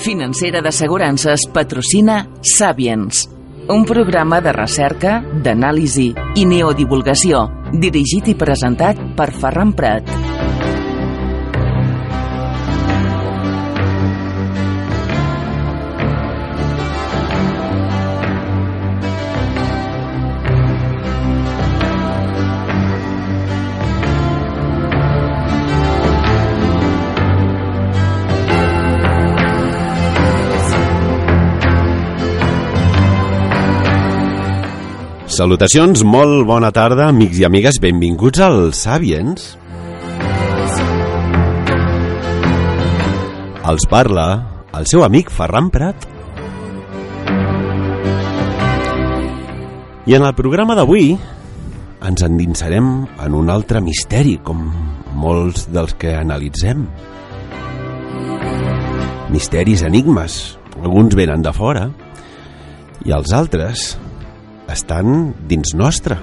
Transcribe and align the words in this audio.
Financera 0.00 0.62
d'Assegurances 0.64 1.46
patrocina 1.54 2.24
Sapiens, 2.42 3.26
un 3.70 3.84
programa 3.86 4.40
de 4.42 4.54
recerca, 4.56 5.20
d'anàlisi 5.44 6.10
i 6.40 6.46
neodivulgació, 6.48 7.46
dirigit 7.70 8.32
i 8.32 8.38
presentat 8.38 8.98
per 9.18 9.30
Ferran 9.36 9.76
Prat. 9.78 10.49
Salutacions, 35.40 36.02
molt 36.04 36.42
bona 36.44 36.68
tarda, 36.68 37.06
amics 37.08 37.38
i 37.40 37.46
amigues, 37.46 37.78
benvinguts 37.80 38.42
al 38.44 38.74
Sapiens. 38.76 39.54
Els 43.70 43.86
parla 43.88 44.24
el 44.76 44.84
seu 44.90 45.00
amic 45.06 45.32
Ferran 45.32 45.70
Prat. 45.72 46.04
I 50.04 50.18
en 50.18 50.28
el 50.28 50.36
programa 50.36 50.76
d'avui 50.76 51.14
ens 51.14 52.26
endinsarem 52.28 52.92
en 53.08 53.38
un 53.40 53.48
altre 53.48 53.80
misteri, 53.80 54.36
com 54.44 54.68
molts 55.24 55.70
dels 55.72 55.96
que 55.96 56.18
analitzem. 56.18 56.84
Misteris, 59.32 59.88
enigmes, 59.88 60.38
alguns 60.82 61.16
venen 61.16 61.48
de 61.48 61.56
fora 61.56 61.88
i 63.08 63.16
els 63.16 63.32
altres 63.32 63.94
estan 64.72 65.34
dins 65.48 65.74
nostre. 65.74 66.18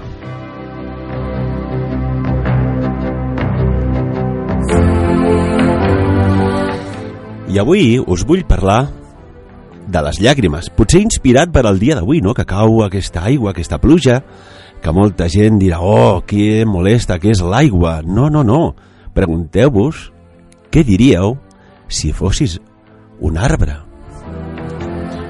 I 7.48 7.58
avui 7.60 7.96
us 7.98 8.26
vull 8.28 8.44
parlar 8.44 8.86
de 9.88 10.02
les 10.04 10.20
llàgrimes, 10.20 10.68
potser 10.76 11.00
inspirat 11.00 11.50
per 11.52 11.64
al 11.66 11.80
dia 11.80 11.96
d'avui, 11.96 12.20
no? 12.20 12.34
que 12.36 12.44
cau 12.44 12.82
aquesta 12.84 13.24
aigua, 13.24 13.54
aquesta 13.54 13.80
pluja, 13.80 14.20
que 14.82 14.92
molta 14.92 15.30
gent 15.32 15.58
dirà, 15.58 15.80
oh, 15.80 16.20
que 16.28 16.66
molesta, 16.68 17.18
que 17.18 17.32
és 17.32 17.42
l'aigua. 17.42 18.02
No, 18.04 18.28
no, 18.28 18.44
no. 18.44 18.74
Pregunteu-vos 19.16 20.08
què 20.70 20.84
diríeu 20.86 21.38
si 21.88 22.12
fossis 22.12 22.60
un 23.24 23.40
arbre 23.40 23.87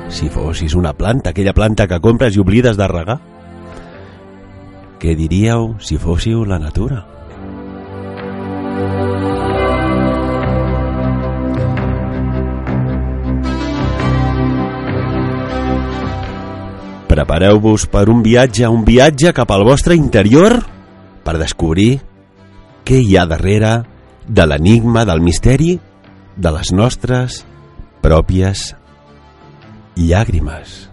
si 0.08 0.28
fossis 0.28 0.74
una 0.74 0.94
planta, 0.94 1.30
aquella 1.30 1.52
planta 1.52 1.86
que 1.86 2.00
compres 2.00 2.36
i 2.36 2.40
oblides 2.40 2.76
de 2.76 2.88
regar? 2.88 3.18
Què 4.98 5.14
diríeu 5.14 5.76
si 5.78 5.98
fóssiu 6.00 6.42
la 6.48 6.58
natura? 6.58 7.04
Prepareu-vos 17.08 17.86
per 17.90 18.08
un 18.10 18.22
viatge, 18.22 18.66
un 18.68 18.84
viatge 18.86 19.32
cap 19.34 19.50
al 19.50 19.64
vostre 19.66 19.96
interior 19.98 20.58
per 21.24 21.36
descobrir 21.38 21.98
què 22.86 23.00
hi 23.02 23.16
ha 23.18 23.26
darrere 23.28 23.82
de 24.28 24.44
l'enigma, 24.46 25.04
del 25.04 25.20
misteri 25.20 25.78
de 26.36 26.52
les 26.54 26.72
nostres 26.72 27.42
pròpies 28.04 28.72
llàgrimes. 29.98 30.84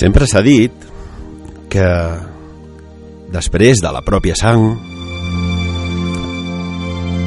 Sempre 0.00 0.24
s'ha 0.24 0.40
dit 0.40 0.72
que 1.72 1.88
després 3.32 3.82
de 3.84 3.90
la 3.92 4.00
pròpia 4.00 4.36
sang 4.38 4.70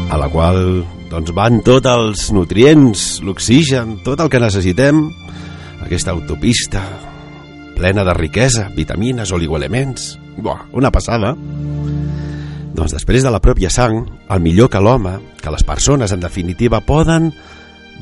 a 0.09 0.17
la 0.17 0.29
qual 0.33 0.59
doncs, 1.11 1.33
van 1.37 1.61
tots 1.65 1.89
els 1.89 2.27
nutrients, 2.33 3.21
l'oxigen, 3.21 3.99
tot 4.05 4.21
el 4.25 4.29
que 4.33 4.41
necessitem, 4.41 5.05
aquesta 5.85 6.15
autopista 6.17 6.81
plena 7.75 8.03
de 8.03 8.13
riquesa, 8.13 8.69
vitamines, 8.75 9.31
oligoelements... 9.31 10.13
Buah, 10.33 10.63
una 10.73 10.89
passada. 10.89 11.35
Doncs 12.73 12.95
després 12.95 13.21
de 13.21 13.29
la 13.29 13.41
pròpia 13.41 13.69
sang, 13.69 13.99
el 14.33 14.41
millor 14.41 14.71
que 14.73 14.81
l'home, 14.81 15.19
que 15.41 15.51
les 15.53 15.65
persones, 15.65 16.11
en 16.11 16.23
definitiva, 16.23 16.81
poden 16.81 17.29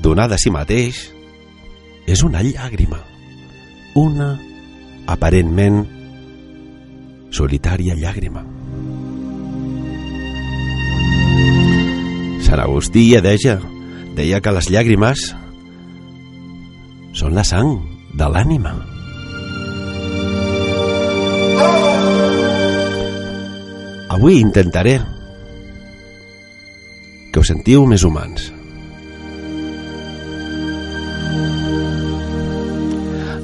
donar 0.02 0.30
de 0.32 0.40
si 0.40 0.52
mateix, 0.54 1.02
és 2.08 2.24
una 2.24 2.40
llàgrima. 2.46 3.02
Una, 4.00 4.30
aparentment, 5.12 5.84
solitària 7.36 7.98
llàgrima. 8.00 8.46
Sant 12.48 12.64
Agustí 12.64 13.06
ja 13.12 13.22
deia, 13.24 13.60
deia 14.16 14.42
que 14.44 14.56
les 14.56 14.72
llàgrimes 14.72 15.28
són 17.16 17.36
la 17.36 17.44
sang 17.48 17.78
de 18.16 18.28
l'ànima. 18.32 18.91
Avui 24.12 24.42
intentaré 24.44 24.98
que 27.32 27.40
us 27.40 27.48
sentiu 27.48 27.86
més 27.88 28.04
humans. 28.04 28.50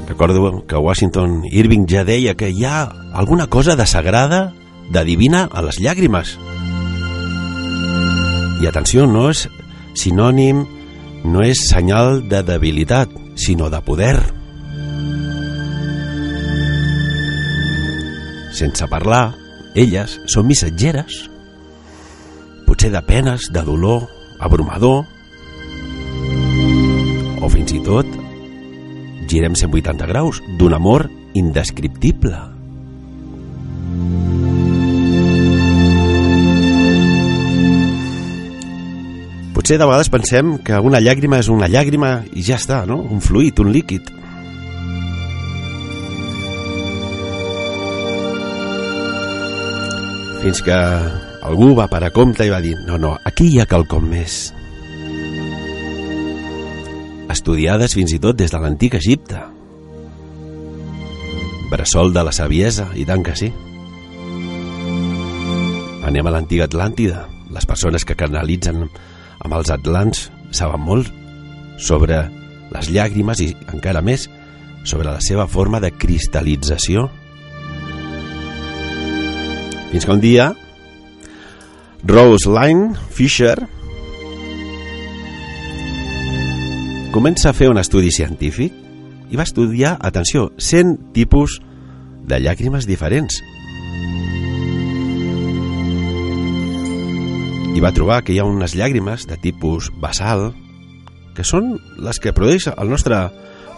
Recordo 0.10 0.66
que 0.68 0.76
Washington 0.76 1.46
Irving 1.48 1.88
ja 1.88 2.04
deia 2.04 2.36
que 2.36 2.52
hi 2.52 2.68
ha 2.68 2.84
alguna 3.16 3.48
cosa 3.48 3.78
de 3.80 3.88
sagrada, 3.88 4.42
de 4.92 5.06
divina 5.08 5.46
a 5.48 5.64
les 5.64 5.80
llàgrimes. 5.80 6.36
I 8.60 8.68
atenció, 8.68 9.08
no 9.08 9.30
és 9.32 9.48
sinònim, 9.96 10.66
no 11.24 11.48
és 11.48 11.64
senyal 11.72 12.26
de 12.28 12.44
debilitat, 12.44 13.16
sinó 13.40 13.72
de 13.72 13.80
poder. 13.88 14.18
Sense 18.52 18.92
parlar, 18.92 19.47
elles 19.78 20.18
són 20.26 20.48
missatgeres, 20.50 21.28
potser 22.66 22.90
de 22.90 23.02
penes, 23.06 23.52
de 23.54 23.62
dolor, 23.62 24.08
abrumador, 24.42 25.06
o 27.38 27.50
fins 27.54 27.76
i 27.78 27.82
tot 27.86 28.10
girem 29.30 29.54
180 29.60 30.10
graus 30.10 30.42
d'un 30.58 30.74
amor 30.74 31.06
indescriptible. 31.38 32.40
Potser 39.54 39.78
de 39.78 39.86
vegades 39.86 40.10
pensem 40.10 40.56
que 40.66 40.80
una 40.80 41.02
llàgrima 41.04 41.42
és 41.44 41.52
una 41.54 41.70
llàgrima 41.70 42.22
i 42.34 42.46
ja 42.46 42.58
està, 42.58 42.86
no? 42.90 43.02
Un 43.04 43.22
fluid, 43.22 43.60
un 43.62 43.74
líquid. 43.76 44.10
Fins 50.48 50.62
que 50.64 50.76
algú 51.44 51.74
va 51.76 51.90
parar 51.92 52.14
compte 52.16 52.46
i 52.48 52.52
va 52.52 52.62
dir 52.64 52.78
no, 52.88 52.96
no, 52.96 53.10
aquí 53.28 53.50
hi 53.52 53.58
ha 53.60 53.66
quelcom 53.68 54.06
més. 54.08 54.54
Estudiades 57.34 57.96
fins 57.98 58.14
i 58.16 58.20
tot 58.24 58.38
des 58.40 58.54
de 58.54 58.62
l'antic 58.64 58.96
Egipte. 58.96 59.42
Bressol 61.68 62.14
de 62.16 62.24
la 62.24 62.32
saviesa, 62.32 62.88
i 62.96 63.04
tant 63.04 63.28
que 63.28 63.36
sí. 63.36 63.52
Anem 66.08 66.32
a 66.32 66.36
l'antiga 66.38 66.70
Atlàntida. 66.72 67.26
Les 67.52 67.68
persones 67.68 68.08
que 68.08 68.16
canalitzen 68.16 68.86
amb 68.88 69.60
els 69.60 69.74
atlants 69.76 70.30
saben 70.56 70.80
molt 70.80 71.12
sobre 71.76 72.24
les 72.72 72.88
llàgrimes 72.88 73.44
i 73.44 73.52
encara 73.74 74.00
més 74.00 74.30
sobre 74.88 75.12
la 75.12 75.20
seva 75.20 75.50
forma 75.52 75.84
de 75.84 75.92
cristal·lització 75.92 77.10
fins 79.92 80.06
que 80.06 80.12
un 80.12 80.22
dia 80.22 80.52
Rose 82.04 82.50
Line 82.50 82.96
Fisher 83.10 83.56
comença 87.12 87.50
a 87.50 87.56
fer 87.58 87.70
un 87.72 87.80
estudi 87.82 88.12
científic 88.12 88.74
i 89.32 89.36
va 89.36 89.44
estudiar, 89.48 89.98
atenció, 90.00 90.52
100 90.58 91.14
tipus 91.16 91.58
de 92.28 92.40
llàgrimes 92.40 92.88
diferents. 92.88 93.42
I 97.76 97.84
va 97.84 97.94
trobar 97.94 98.22
que 98.24 98.34
hi 98.34 98.40
ha 98.40 98.48
unes 98.48 98.76
llàgrimes 98.78 99.28
de 99.30 99.38
tipus 99.42 99.92
basal 100.02 100.52
que 101.38 101.46
són 101.46 101.76
les 102.02 102.20
que 102.22 102.34
produeix 102.34 102.70
el 102.74 102.90
nostre 102.90 103.20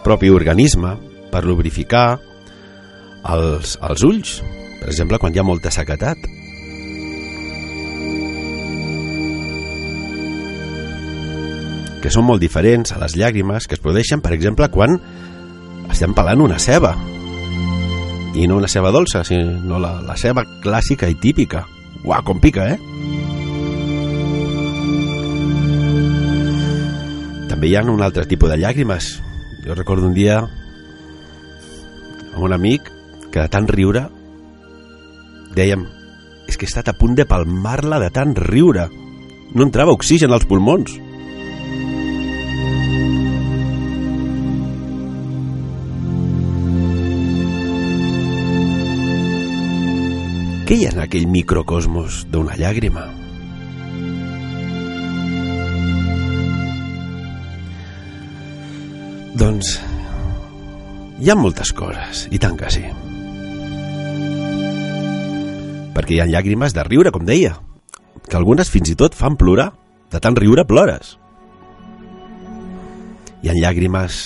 propi 0.04 0.30
organisme 0.32 0.94
per 1.30 1.44
lubrificar 1.44 2.20
els, 3.28 3.76
els 3.84 4.04
ulls, 4.06 4.38
per 4.80 4.88
exemple, 4.88 5.20
quan 5.20 5.34
hi 5.34 5.42
ha 5.42 5.46
molta 5.46 5.72
sequetat. 5.74 6.30
que 12.00 12.08
són 12.08 12.24
molt 12.24 12.40
diferents 12.40 12.94
a 12.94 12.98
les 13.00 13.14
llàgrimes 13.20 13.66
que 13.68 13.76
es 13.76 13.82
produeixen, 13.82 14.22
per 14.24 14.32
exemple, 14.32 14.68
quan 14.72 14.96
estem 15.92 16.14
pelant 16.16 16.40
una 16.40 16.58
ceba. 16.58 16.94
I 18.34 18.46
no 18.48 18.56
una 18.56 18.70
ceba 18.70 18.92
dolça, 18.94 19.24
sinó 19.26 19.78
la, 19.82 19.98
la 20.06 20.16
ceba 20.16 20.46
clàssica 20.64 21.10
i 21.10 21.18
típica. 21.20 21.66
Uau, 22.06 22.22
com 22.24 22.40
pica, 22.40 22.70
eh? 22.72 22.78
També 27.50 27.68
hi 27.68 27.76
ha 27.76 27.84
un 27.84 28.00
altre 28.00 28.24
tipus 28.30 28.48
de 28.48 28.56
llàgrimes. 28.62 29.10
Jo 29.66 29.76
recordo 29.76 30.08
un 30.08 30.16
dia 30.16 30.38
amb 32.30 32.46
un 32.46 32.54
amic 32.56 32.88
que 33.30 33.42
de 33.42 33.48
tant 33.52 33.68
riure 33.68 34.06
dèiem 35.56 35.86
és 36.50 36.56
que 36.56 36.66
he 36.66 36.70
estat 36.70 36.90
a 36.90 36.96
punt 36.98 37.14
de 37.18 37.28
palmar-la 37.28 38.00
de 38.02 38.10
tant 38.14 38.34
riure 38.38 38.88
no 39.54 39.66
entrava 39.66 39.94
oxigen 39.96 40.34
als 40.34 40.48
pulmons 40.50 40.98
Què 50.70 50.76
hi 50.78 50.84
ha 50.86 50.90
en 50.94 51.00
aquell 51.02 51.24
microcosmos 51.26 52.20
d'una 52.30 52.54
llàgrima? 52.54 53.08
Doncs 59.42 59.72
hi 61.18 61.34
ha 61.34 61.40
moltes 61.42 61.74
coses, 61.74 62.28
i 62.30 62.38
tant 62.38 62.54
que 62.62 62.70
sí. 62.70 62.86
Perquè 66.00 66.14
hi 66.16 66.20
ha 66.24 66.30
llàgrimes 66.30 66.72
de 66.72 66.80
riure, 66.86 67.10
com 67.12 67.26
deia, 67.28 67.58
que 68.24 68.36
algunes 68.38 68.70
fins 68.72 68.88
i 68.88 68.94
tot 68.96 69.12
fan 69.12 69.34
plorar. 69.36 69.74
De 70.10 70.16
tant 70.18 70.34
riure 70.34 70.64
plores. 70.64 71.10
Hi 73.44 73.50
ha 73.50 73.56
llàgrimes 73.58 74.16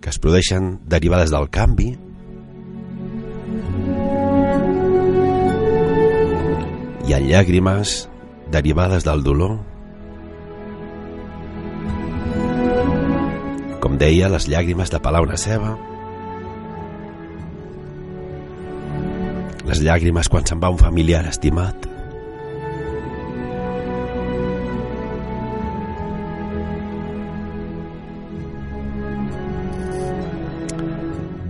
que 0.00 0.12
es 0.12 0.18
produeixen 0.22 0.68
derivades 0.86 1.34
del 1.34 1.48
canvi. 1.50 1.88
Hi 7.04 7.16
ha 7.16 7.20
llàgrimes 7.26 7.96
derivades 8.54 9.04
del 9.04 9.26
dolor. 9.26 9.58
Com 13.82 13.98
deia, 13.98 14.30
les 14.30 14.46
llàgrimes 14.46 14.94
de 14.94 15.02
pelar 15.02 15.24
una 15.26 15.36
ceba. 15.36 15.74
Les 19.74 19.80
llàgrimes 19.82 20.28
quan 20.30 20.44
se'n 20.46 20.60
va 20.62 20.68
un 20.70 20.76
familiar 20.78 21.24
estimat. 21.26 21.88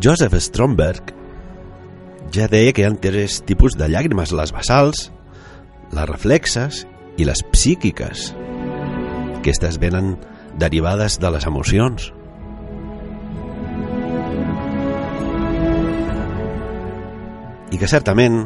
Joseph 0.00 0.38
Stromberg 0.40 1.12
ja 2.32 2.48
deia 2.48 2.72
que 2.72 2.80
hi 2.80 2.88
ha 2.88 2.94
tres 2.96 3.42
tipus 3.44 3.76
de 3.76 3.90
llàgrimes, 3.92 4.32
les 4.32 4.56
basals, 4.56 5.10
les 5.92 6.08
reflexes 6.08 6.86
i 7.20 7.28
les 7.28 7.44
psíquiques. 7.52 8.30
Aquestes 9.42 9.76
venen 9.84 10.14
derivades 10.56 11.20
de 11.20 11.36
les 11.36 11.44
emocions. 11.44 12.08
I 17.74 17.78
que 17.80 17.88
certament 17.90 18.44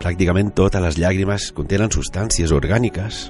pràcticament 0.00 0.52
totes 0.54 0.82
les 0.84 0.98
llàgrimes 1.00 1.50
contenen 1.56 1.90
substàncies 1.90 2.52
orgàniques, 2.54 3.24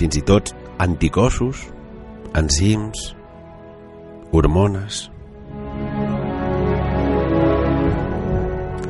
fins 0.00 0.16
i 0.16 0.22
tot 0.26 0.54
anticossos, 0.82 1.66
enzims, 2.34 3.12
hormones. 4.32 5.04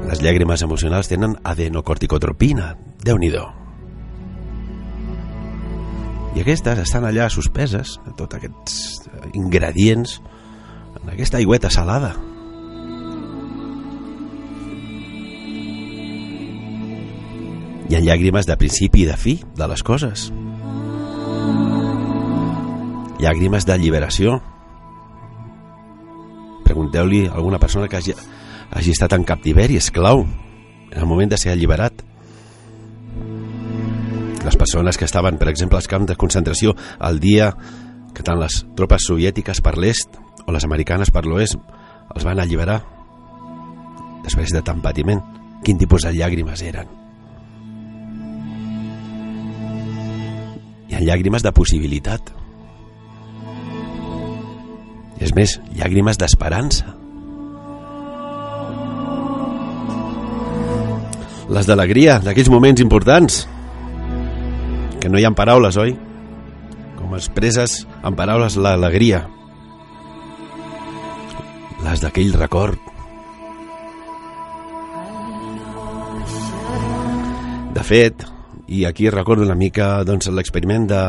Les 0.08 0.22
llàgrimes 0.22 0.62
emocionals 0.62 1.10
tenen 1.10 1.34
adenocorticotropina, 1.43 2.70
déu 3.05 3.19
nhi 3.19 3.32
I 6.34 6.40
aquestes 6.43 6.78
estan 6.82 7.05
allà 7.06 7.28
suspeses, 7.31 7.99
tots 8.17 8.34
aquests 8.34 8.78
ingredients, 9.34 10.20
en 11.02 11.10
aquesta 11.12 11.38
aigüeta 11.38 11.70
salada. 11.70 12.14
Ha 17.94 18.00
llàgrimes 18.02 18.49
de 18.49 18.56
principi 18.58 19.05
i 19.05 19.06
de 19.06 19.14
fi 19.14 19.37
de 19.55 19.67
les 19.70 19.82
coses. 19.87 20.25
Llàgrimes 23.23 23.67
d'alliberació. 23.69 24.41
Pregunteu-li 26.67 27.29
a 27.29 27.37
alguna 27.38 27.61
persona 27.62 27.87
que 27.87 28.00
hagi, 28.00 28.17
hagi 28.75 28.94
estat 28.96 29.14
en 29.14 29.23
captiveri, 29.23 29.79
esclau, 29.79 30.25
en 30.91 30.99
el 30.99 31.06
moment 31.06 31.31
de 31.31 31.38
ser 31.38 31.52
alliberat. 31.52 32.02
Les 34.43 34.58
persones 34.58 34.99
que 34.99 35.06
estaven, 35.06 35.38
per 35.38 35.52
exemple, 35.52 35.79
als 35.79 35.88
camps 35.88 36.11
de 36.11 36.19
concentració 36.19 36.75
el 36.99 37.23
dia 37.23 37.52
que 38.14 38.26
tant 38.26 38.43
les 38.43 38.64
tropes 38.75 39.06
soviètiques 39.06 39.62
per 39.62 39.76
l'est 39.79 40.19
o 40.44 40.50
les 40.50 40.67
americanes 40.67 41.14
per 41.14 41.25
l'oest 41.29 41.62
els 42.11 42.26
van 42.26 42.43
alliberar 42.43 42.82
després 44.26 44.50
de 44.50 44.67
tant 44.67 44.82
patiment. 44.82 45.23
Quin 45.64 45.79
tipus 45.79 46.05
de 46.05 46.12
llàgrimes 46.19 46.67
eren? 46.67 47.04
Ha 50.94 51.02
llàgrimes 51.02 51.43
de 51.43 51.50
possibilitat. 51.55 52.31
És 55.19 55.32
més, 55.35 55.56
llàgrimes 55.75 56.19
d'esperança. 56.20 56.94
Les 61.55 61.67
d'alegria, 61.69 62.20
d'aquells 62.25 62.50
moments 62.52 62.81
importants, 62.81 63.43
que 65.02 65.11
no 65.12 65.20
hi 65.20 65.26
ha 65.26 65.35
paraules, 65.37 65.76
oi? 65.76 65.96
Com 66.96 67.12
expresses 67.19 67.82
en 68.02 68.17
paraules 68.17 68.56
l'alegria. 68.56 69.26
Les 71.85 72.00
d'aquell 72.00 72.32
record. 72.38 72.79
De 77.74 77.82
fet, 77.84 78.24
i 78.69 78.85
aquí 78.89 79.11
recordo 79.11 79.44
una 79.44 79.56
mica 79.59 80.05
doncs, 80.05 80.31
l'experiment 80.33 80.89
de, 80.89 81.03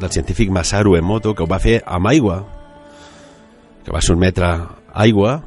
del 0.00 0.12
científic 0.12 0.50
Masaru 0.50 0.96
Emoto 0.96 1.34
que 1.34 1.44
ho 1.44 1.50
va 1.50 1.62
fer 1.62 1.80
amb 1.86 2.12
aigua 2.12 2.40
que 3.84 3.94
va 3.94 4.02
sotmetre 4.02 4.52
aigua 4.94 5.40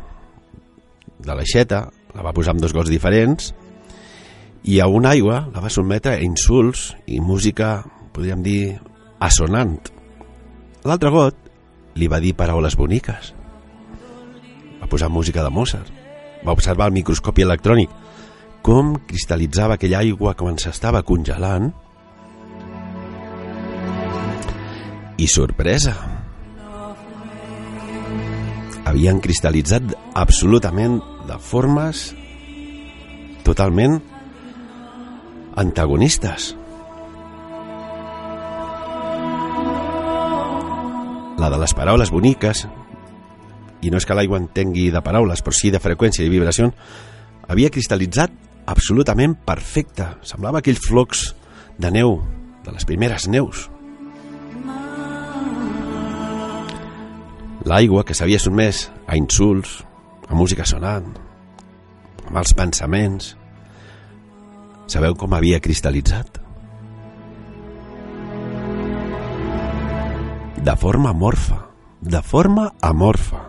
de 1.19 1.35
l'aixeta 1.35 1.87
la 2.15 2.25
va 2.25 2.33
posar 2.35 2.55
amb 2.55 2.63
dos 2.63 2.73
gots 2.75 2.91
diferents 2.91 3.53
i 4.63 4.79
a 4.79 4.87
una 4.87 5.13
aigua 5.15 5.45
la 5.53 5.63
va 5.63 5.71
sotmetre 5.71 6.17
a 6.17 6.23
insults 6.23 6.89
i 7.07 7.19
música, 7.23 7.79
podríem 8.11 8.43
dir, 8.43 8.79
assonant. 9.19 9.77
L'altre 10.83 11.11
got 11.13 11.37
li 11.99 12.09
va 12.11 12.19
dir 12.19 12.35
paraules 12.35 12.75
boniques. 12.79 13.33
Va 14.79 14.89
posar 14.91 15.09
música 15.09 15.43
de 15.43 15.51
Mozart. 15.51 15.89
Va 16.45 16.55
observar 16.55 16.89
el 16.89 16.97
microscopi 16.99 17.43
electrònic 17.43 17.91
com 18.65 18.95
cristal·litzava 19.07 19.77
aquella 19.77 20.01
aigua 20.03 20.35
quan 20.37 20.57
s'estava 20.59 21.01
congelant? 21.07 21.69
I 25.19 25.27
sorpresa. 25.27 25.95
Havien 28.89 29.19
cristal·litzat 29.21 29.93
absolutament 30.17 30.97
de 31.27 31.37
formes 31.43 32.09
totalment 33.45 33.99
antagonistes. 35.59 36.53
La 41.39 41.47
de 41.51 41.59
les 41.59 41.73
paraules 41.75 42.11
boniques 42.11 42.65
i 43.79 43.91
no 43.91 43.99
és 43.99 44.05
que 44.05 44.15
l'aigua 44.17 44.39
entengui 44.41 44.89
de 44.91 45.01
paraules 45.03 45.43
però 45.43 45.55
sí 45.55 45.71
de 45.71 45.79
freqüència 45.79 46.25
i 46.25 46.31
vibració 46.31 46.73
havia 47.47 47.71
cristal·litzat 47.71 48.48
absolutament 48.69 49.35
perfecta. 49.47 50.13
Semblava 50.25 50.61
aquell 50.61 50.79
flocs 50.79 51.29
de 51.79 51.91
neu, 51.93 52.19
de 52.65 52.73
les 52.75 52.85
primeres 52.85 53.27
neus. 53.31 53.67
L'aigua 57.69 58.05
que 58.07 58.15
s'havia 58.15 58.39
sotmès 58.39 58.87
a 59.07 59.17
insults, 59.19 59.81
a 60.29 60.37
música 60.37 60.65
sonant, 60.65 61.11
a 62.25 62.31
mals 62.33 62.55
pensaments... 62.57 63.35
Sabeu 64.89 65.13
com 65.13 65.35
havia 65.37 65.59
cristal·litzat? 65.61 66.39
De 70.65 70.73
forma 70.81 71.11
amorfa, 71.13 71.59
de 72.01 72.21
forma 72.25 72.71
amorfa. 72.81 73.43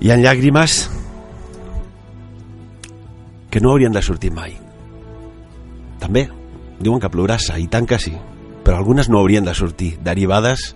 Hi 0.00 0.08
ha 0.08 0.16
llàgrimes 0.16 0.74
que 3.52 3.60
no 3.60 3.74
haurien 3.74 3.92
de 3.92 4.00
sortir 4.00 4.30
mai. 4.32 4.54
També 6.00 6.22
diuen 6.80 7.02
que 7.02 7.10
plorassa, 7.12 7.58
i 7.60 7.66
tant 7.68 7.84
que 7.84 7.98
sí, 8.00 8.14
però 8.64 8.78
algunes 8.78 9.10
no 9.12 9.18
haurien 9.20 9.44
de 9.44 9.52
sortir, 9.52 9.98
derivades, 10.00 10.70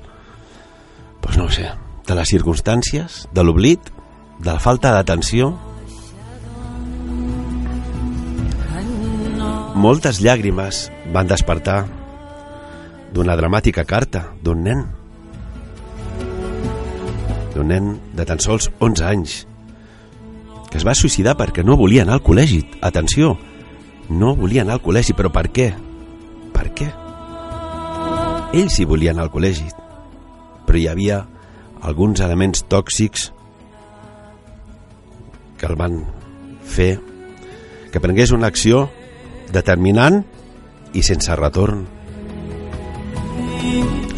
doncs 1.23 1.39
no 1.41 1.47
sé, 1.49 1.71
de 2.05 2.17
les 2.19 2.33
circumstàncies, 2.35 3.23
de 3.33 3.45
l'oblit, 3.47 3.89
de 4.45 4.51
la 4.51 4.61
falta 4.61 4.93
d'atenció. 4.93 5.55
Moltes 9.75 10.21
llàgrimes 10.21 10.91
van 11.17 11.33
despertar 11.33 11.87
d'una 13.17 13.39
dramàtica 13.41 13.87
carta 13.89 14.27
d'un 14.45 14.61
nen 14.69 14.85
d'un 17.55 17.71
nen 17.71 17.91
de 18.13 18.27
tan 18.27 18.41
sols 18.43 18.71
11 18.83 19.05
anys 19.07 19.41
que 20.75 20.81
es 20.81 20.87
va 20.87 20.97
suïcidar 20.99 21.37
perquè 21.39 21.63
no 21.63 21.77
volia 21.79 22.03
anar 22.03 22.17
al 22.17 22.25
col·legi. 22.27 22.57
Atenció, 22.83 23.37
no 24.11 24.33
volia 24.35 24.65
anar 24.65 24.75
al 24.75 24.83
col·legi, 24.83 25.15
però 25.15 25.31
per 25.31 25.45
què? 25.55 25.69
Per 26.51 26.65
què? 26.75 26.89
Ell 28.59 28.73
sí 28.75 28.83
volia 28.83 29.13
anar 29.15 29.29
al 29.29 29.31
col·legi, 29.31 29.69
però 30.67 30.81
hi 30.81 30.89
havia 30.91 31.21
alguns 31.87 32.25
elements 32.27 32.65
tòxics 32.67 33.29
que 35.61 35.71
el 35.71 35.79
van 35.79 36.01
fer 36.67 36.97
que 37.95 38.03
prengués 38.03 38.35
una 38.35 38.51
acció 38.51 38.89
determinant 39.55 40.25
i 40.91 41.07
sense 41.07 41.39
retorn. 41.39 41.87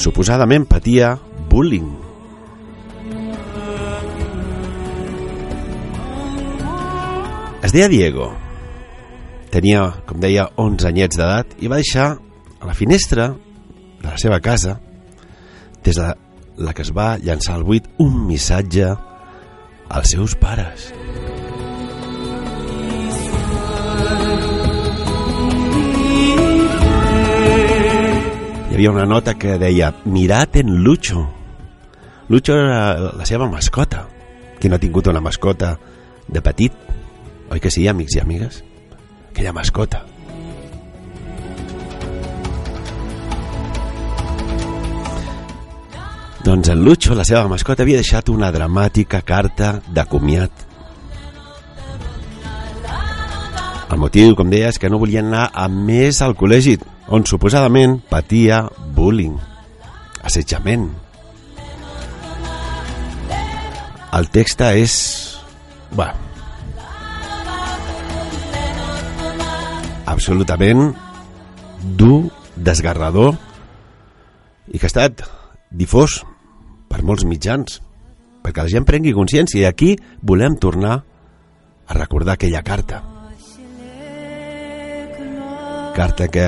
Suposadament 0.00 0.64
patia 0.72 1.18
bullying. 1.52 2.05
Es 7.66 7.72
deia 7.74 7.88
Diego. 7.90 8.28
Tenia, 9.50 9.80
com 10.06 10.20
deia, 10.22 10.44
11 10.54 10.86
anyets 10.86 11.18
d'edat 11.18 11.56
i 11.58 11.66
va 11.66 11.80
deixar 11.80 12.04
a 12.14 12.68
la 12.68 12.76
finestra 12.78 13.32
de 13.34 14.06
la 14.06 14.14
seva 14.22 14.38
casa 14.38 14.76
des 15.82 15.98
de 15.98 16.06
la 16.62 16.74
que 16.76 16.86
es 16.86 16.92
va 16.94 17.16
llançar 17.18 17.56
al 17.56 17.64
buit 17.66 17.88
un 17.98 18.20
missatge 18.28 18.92
als 19.88 20.14
seus 20.14 20.36
pares. 20.38 20.92
Hi 28.70 28.78
havia 28.78 28.94
una 28.94 29.10
nota 29.10 29.34
que 29.34 29.58
deia 29.58 29.90
Mirad 30.04 30.62
en 30.62 30.84
Lucho. 30.86 31.26
Lucho 32.30 32.62
era 32.62 33.10
la 33.10 33.26
seva 33.26 33.50
mascota. 33.50 34.06
Qui 34.60 34.70
no 34.70 34.78
ha 34.78 34.84
tingut 34.86 35.10
una 35.10 35.20
mascota 35.20 35.80
de 36.30 36.46
petit? 36.46 36.85
Oi 37.50 37.60
que 37.62 37.70
sí, 37.70 37.86
amics 37.88 38.16
i 38.16 38.20
amigues? 38.20 38.62
Aquella 39.30 39.52
mascota. 39.54 40.02
Doncs 46.46 46.68
en 46.70 46.84
Lucho, 46.84 47.14
la 47.18 47.24
seva 47.26 47.48
mascota, 47.50 47.82
havia 47.82 47.98
deixat 47.98 48.28
una 48.30 48.52
dramàtica 48.54 49.18
carta 49.26 49.80
de 49.86 50.04
comiat. 50.06 50.66
El 53.90 53.98
motiu, 54.02 54.34
com 54.38 54.50
deia, 54.50 54.70
és 54.70 54.78
que 54.82 54.90
no 54.90 55.00
volien 55.02 55.26
anar 55.30 55.48
a 55.54 55.66
més 55.70 56.20
al 56.22 56.36
col·legi, 56.38 56.76
on 57.10 57.26
suposadament 57.26 58.00
patia 58.10 58.64
bullying, 58.94 59.34
assetjament. 60.26 60.86
El 64.16 64.30
text 64.34 64.62
és... 64.70 64.94
Bé, 65.94 66.10
absolutament 70.06 70.94
dur, 71.98 72.30
desgarrador 72.56 73.34
i 74.72 74.78
que 74.78 74.86
ha 74.86 74.92
estat 74.92 75.26
difós 75.70 76.22
per 76.88 77.02
molts 77.04 77.26
mitjans 77.28 77.80
perquè 78.46 78.62
la 78.62 78.70
gent 78.70 78.86
prengui 78.86 79.14
consciència 79.14 79.60
i 79.60 79.66
aquí 79.68 79.96
volem 80.22 80.56
tornar 80.62 81.00
a 81.86 81.94
recordar 81.98 82.34
aquella 82.34 82.62
carta. 82.66 83.02
Carta 85.96 86.28
que 86.28 86.46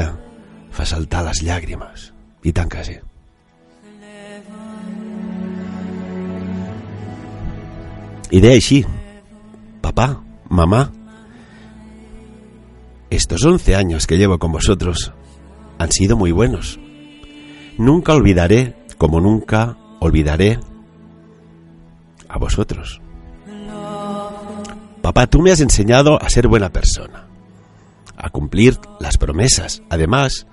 fa 0.71 0.87
saltar 0.87 1.25
les 1.27 1.43
llàgrimes. 1.43 2.13
I 2.47 2.53
tant 2.55 2.71
que 2.71 2.85
sí. 2.87 2.95
I 8.31 8.43
deia 8.45 8.59
així 8.61 8.83
papà, 9.83 10.11
mamà 10.53 10.85
estos 13.11 13.45
11 13.45 13.77
años 13.77 14.07
que 14.07 14.19
llevo 14.19 14.39
con 14.39 14.53
vosotros 14.53 15.13
han 15.79 15.93
sido 15.93 16.17
muy 16.17 16.33
buenos 16.33 16.79
nunca 17.79 18.13
olvidaré 18.13 18.75
como 18.99 19.21
nunca 19.21 19.79
olvidaré 20.01 20.61
a 22.29 22.39
vosotros. 22.39 23.01
Papá, 25.01 25.27
tú 25.27 25.41
me 25.41 25.53
has 25.53 25.61
enseñado 25.61 26.21
a 26.21 26.29
ser 26.29 26.49
buena 26.49 26.71
persona, 26.71 27.27
a 28.17 28.29
cumplir 28.29 28.79
las 29.01 29.17
promesas. 29.17 29.83
Además, 29.89 30.47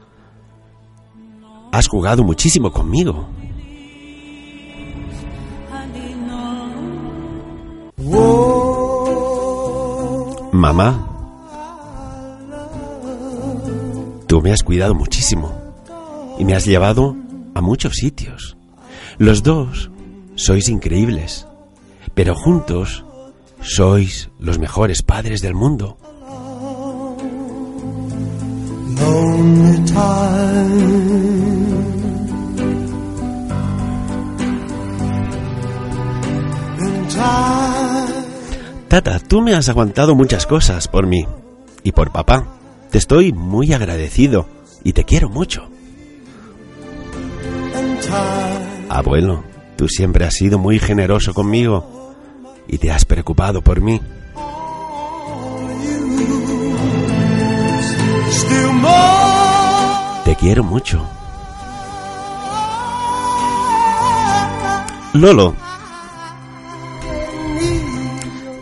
has 1.72 1.88
jugado 1.88 2.24
muchísimo 2.24 2.72
conmigo. 2.72 3.28
Mamá, 10.54 11.15
tú 14.36 14.42
me 14.42 14.52
has 14.52 14.64
cuidado 14.64 14.94
muchísimo 14.94 15.56
y 16.38 16.44
me 16.44 16.56
has 16.56 16.66
llevado 16.66 17.16
a 17.54 17.62
muchos 17.62 17.94
sitios. 17.94 18.58
Los 19.18 19.44
dos 19.44 19.90
sois 20.36 20.68
increíbles, 20.68 21.48
pero 22.14 22.36
juntos 22.36 23.06
sois 23.62 24.30
los 24.38 24.60
mejores 24.60 25.04
padres 25.04 25.40
del 25.40 25.56
mundo. 25.56 25.98
Tata, 38.90 39.20
tú 39.20 39.42
me 39.42 39.54
has 39.54 39.70
aguantado 39.70 40.14
muchas 40.14 40.46
cosas 40.46 40.90
por 40.90 41.08
mí 41.08 41.26
y 41.84 41.94
por 41.94 42.12
papá. 42.12 42.55
Te 42.96 43.00
estoy 43.00 43.34
muy 43.34 43.74
agradecido 43.74 44.48
y 44.82 44.94
te 44.94 45.04
quiero 45.04 45.28
mucho. 45.28 45.68
Abuelo, 48.88 49.44
tú 49.76 49.90
siempre 49.90 50.24
has 50.24 50.36
sido 50.36 50.60
muy 50.60 50.80
generoso 50.80 51.34
conmigo 51.34 52.16
y 52.70 52.78
te 52.78 52.92
has 52.92 53.04
preocupado 53.04 53.62
por 53.62 53.82
mí. 53.82 54.00
Te 60.24 60.36
quiero 60.38 60.64
mucho. 60.64 61.06
Lolo, 65.16 65.54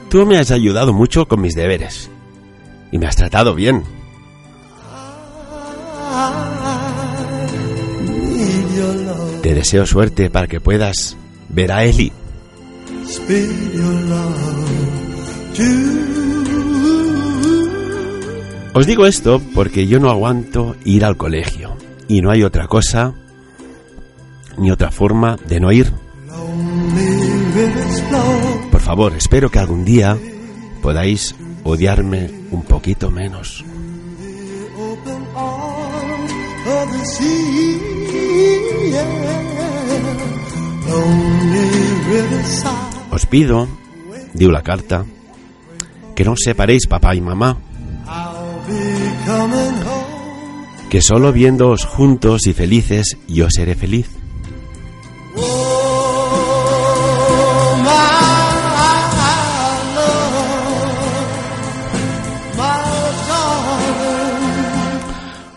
tú 0.10 0.26
me 0.26 0.40
has 0.40 0.50
ayudado 0.50 0.92
mucho 0.92 1.28
con 1.28 1.40
mis 1.40 1.54
deberes 1.54 2.10
y 2.92 2.98
me 2.98 3.06
has 3.06 3.16
tratado 3.16 3.54
bien. 3.54 3.84
Te 9.42 9.54
deseo 9.54 9.86
suerte 9.86 10.30
para 10.30 10.48
que 10.48 10.60
puedas 10.60 11.18
ver 11.50 11.72
a 11.72 11.84
Eli. 11.84 12.12
Os 18.74 18.88
digo 18.88 19.06
esto 19.06 19.42
porque 19.54 19.86
yo 19.86 20.00
no 20.00 20.10
aguanto 20.10 20.76
ir 20.84 21.06
al 21.06 21.18
colegio 21.18 21.78
y 22.08 22.22
no 22.22 22.32
hay 22.32 22.44
otra 22.44 22.68
cosa 22.68 23.14
ni 24.58 24.72
otra 24.72 24.92
forma 24.92 25.38
de 25.48 25.60
no 25.60 25.72
ir. 25.72 25.92
Por 28.72 28.82
favor, 28.82 29.14
espero 29.14 29.50
que 29.50 29.60
algún 29.60 29.86
día 29.86 30.18
podáis 30.82 31.36
odiarme 31.64 32.32
un 32.52 32.64
poquito 32.64 33.12
menos. 33.12 33.64
Os 43.12 43.26
pido, 43.28 43.68
diu 44.34 44.52
la 44.52 44.62
carta, 44.62 45.06
que 46.16 46.24
no 46.24 46.34
os 46.34 46.42
separéis 46.42 46.88
papá 46.88 47.16
y 47.16 47.22
mamá, 47.22 47.58
que 50.90 51.02
solo 51.02 51.32
viéndoos 51.32 51.86
juntos 51.86 52.48
y 52.48 52.54
felices 52.54 53.18
yo 53.28 53.48
seré 53.50 53.76
feliz. 53.76 54.10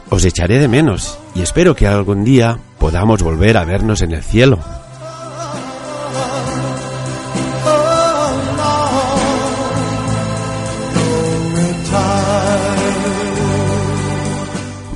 Os 0.09 0.25
echaré 0.25 0.59
de 0.59 0.69
menos, 0.69 1.19
y 1.37 1.43
espero 1.43 1.75
que 1.75 1.87
algún 1.87 2.25
día 2.25 2.59
podamos 2.79 3.23
volver 3.23 3.59
a 3.59 3.65
vernos 3.65 4.01
en 4.01 4.13
el 4.13 4.23
cielo. 4.23 4.59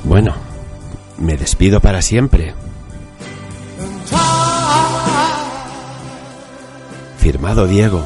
Bueno, 0.03 0.33
me 1.19 1.37
despido 1.37 1.79
para 1.79 2.01
siempre. 2.01 2.55
Firmado 7.19 7.67
Diego. 7.67 8.03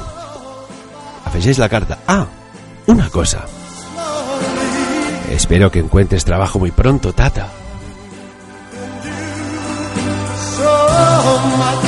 Afegéis 1.23 1.57
la 1.57 1.69
carta. 1.69 1.99
Ah, 2.05 2.27
una 2.85 3.09
cosa. 3.09 3.45
Espero 5.31 5.71
que 5.71 5.79
encuentres 5.79 6.25
trabajo 6.25 6.59
muy 6.59 6.71
pronto, 6.71 7.13
Tata. 7.13 7.54
Muhammad 11.45 11.84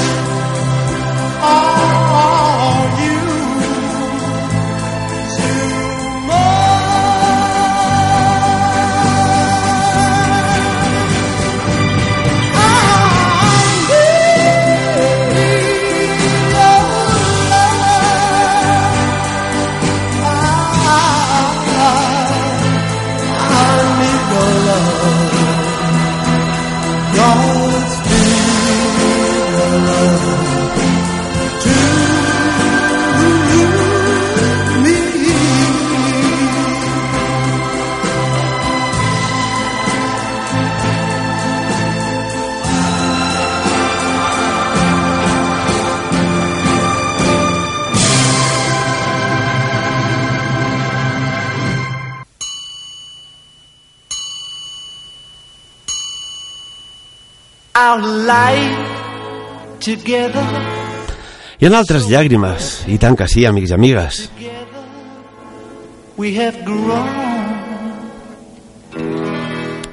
Hi 61.57 61.65
ha 61.65 61.71
altres 61.77 62.05
llàgrimes, 62.09 62.83
i 62.85 62.99
tant 63.01 63.17
que 63.17 63.25
sí, 63.31 63.45
amics 63.49 63.71
i 63.71 63.75
amigues. 63.77 64.19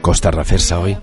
Costa 0.05 0.33
refer-se, 0.35 0.77
oi? 0.77 0.97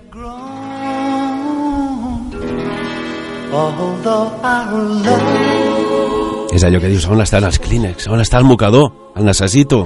És 6.53 6.63
allò 6.67 6.79
que 6.79 6.91
dius, 6.91 7.09
on 7.09 7.25
estan 7.25 7.49
els 7.49 7.59
clínex? 7.63 8.07
On 8.13 8.21
està 8.21 8.37
el 8.37 8.45
mocador? 8.45 8.91
El 9.17 9.25
necessito. 9.25 9.83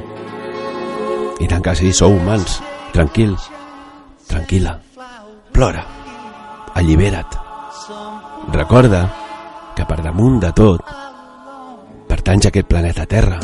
I 1.40 1.48
tant 1.52 1.64
que 1.64 1.76
sí, 1.80 1.96
sou 1.96 2.20
humans. 2.20 2.60
Tranquils. 2.94 3.50
Tranquil·la. 4.28 4.80
Plora. 5.56 5.95
Allibera't. 6.76 7.36
Recorda 8.52 9.02
que 9.76 9.86
per 9.88 10.02
damunt 10.04 10.42
de 10.44 10.52
tot 10.56 10.84
pertanys 12.10 12.46
a 12.46 12.52
aquest 12.52 12.68
planeta 12.68 13.06
Terra. 13.08 13.40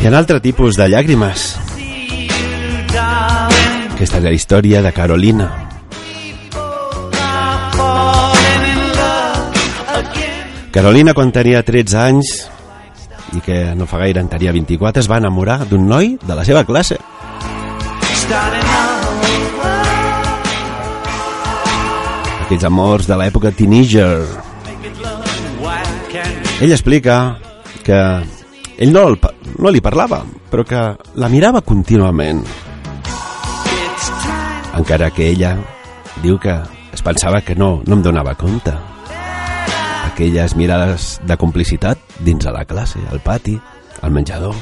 Hi 0.00 0.06
ha 0.08 0.16
altre 0.16 0.40
tipus 0.40 0.80
de 0.80 0.88
llàgrimes. 0.88 1.48
Aquesta 3.92 4.16
és 4.16 4.24
la 4.24 4.32
història 4.32 4.80
de 4.80 4.92
Carolina. 4.96 5.50
I'm 7.82 8.09
Carolina, 10.70 11.10
quan 11.18 11.32
tenia 11.34 11.64
13 11.66 11.96
anys 11.98 12.28
i 13.34 13.40
que 13.42 13.56
no 13.74 13.88
fa 13.90 13.98
gaire 13.98 14.22
en 14.22 14.28
tenia 14.30 14.52
24, 14.54 15.02
es 15.02 15.08
va 15.10 15.18
enamorar 15.18 15.64
d'un 15.66 15.88
noi 15.90 16.12
de 16.22 16.34
la 16.38 16.44
seva 16.46 16.62
classe. 16.62 16.94
Aquells 22.44 22.66
amors 22.68 23.08
de 23.10 23.18
l'època 23.18 23.50
teenager. 23.50 24.22
Ell 26.60 26.74
explica 26.76 27.16
que 27.82 27.98
ell 28.78 28.94
no, 28.94 29.08
el, 29.10 29.18
no 29.58 29.72
li 29.74 29.82
parlava, 29.82 30.20
però 30.52 30.62
que 30.66 30.84
la 31.18 31.32
mirava 31.32 31.64
contínuament, 31.66 32.44
encara 34.78 35.10
que 35.10 35.32
ella 35.32 35.56
diu 36.22 36.38
que 36.38 36.54
es 36.94 37.02
pensava 37.02 37.42
que 37.42 37.58
no, 37.58 37.80
no 37.86 37.98
em 37.98 38.06
donava 38.06 38.38
compte. 38.38 38.76
Aquelles 40.20 40.52
mirades 40.52 41.04
de 41.24 41.32
complicitat 41.40 41.96
dins 42.20 42.44
de 42.44 42.50
la 42.52 42.66
classe, 42.68 42.98
al 43.08 43.22
pati, 43.24 43.54
al 44.04 44.10
menjador. 44.12 44.52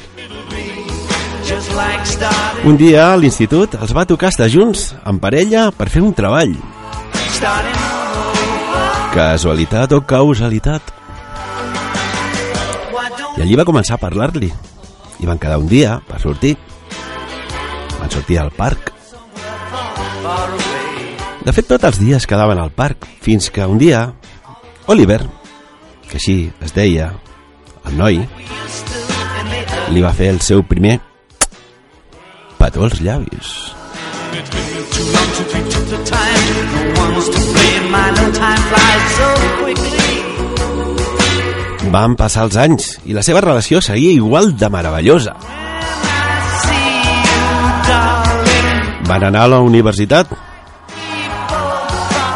Un 2.63 2.77
dia 2.79 3.09
a 3.09 3.17
l'institut 3.19 3.73
els 3.75 3.91
va 3.91 4.05
tocar 4.07 4.29
estar 4.31 4.45
junts, 4.47 4.93
en 5.03 5.17
parella, 5.19 5.65
per 5.75 5.89
fer 5.91 5.99
un 5.99 6.13
treball. 6.15 6.53
Casualitat 9.11 9.97
o 9.97 9.99
causalitat. 10.07 10.93
I 13.35 13.43
allí 13.43 13.57
va 13.59 13.65
començar 13.67 13.97
a 13.97 14.01
parlar-li. 14.05 14.53
I 15.19 15.27
van 15.27 15.41
quedar 15.43 15.57
un 15.59 15.67
dia 15.67 15.97
per 16.07 16.21
sortir. 16.23 16.53
Van 17.97 18.15
sortir 18.15 18.39
al 18.39 18.53
parc. 18.55 18.93
De 21.43 21.51
fet, 21.51 21.67
tots 21.67 21.91
els 21.91 21.99
dies 21.99 22.29
quedaven 22.31 22.63
al 22.63 22.71
parc, 22.71 23.11
fins 23.19 23.51
que 23.51 23.67
un 23.67 23.75
dia 23.83 24.05
Oliver, 24.87 25.19
que 26.09 26.17
així 26.17 26.37
es 26.65 26.73
deia 26.73 27.11
el 27.85 27.97
noi, 27.97 28.19
li 29.93 30.01
va 30.05 30.13
fer 30.13 30.29
el 30.33 30.41
seu 30.45 30.63
primer 30.65 30.99
petó 32.59 32.83
als 32.85 32.99
llavis. 33.01 33.49
Van 41.89 42.13
passar 42.13 42.43
els 42.45 42.57
anys 42.61 42.91
i 43.09 43.15
la 43.17 43.23
seva 43.25 43.41
relació 43.41 43.81
seguia 43.81 44.11
igual 44.13 44.51
de 44.57 44.69
meravellosa. 44.69 45.33
Van 49.09 49.23
anar 49.25 49.47
a 49.47 49.53
la 49.55 49.59
universitat. 49.65 50.29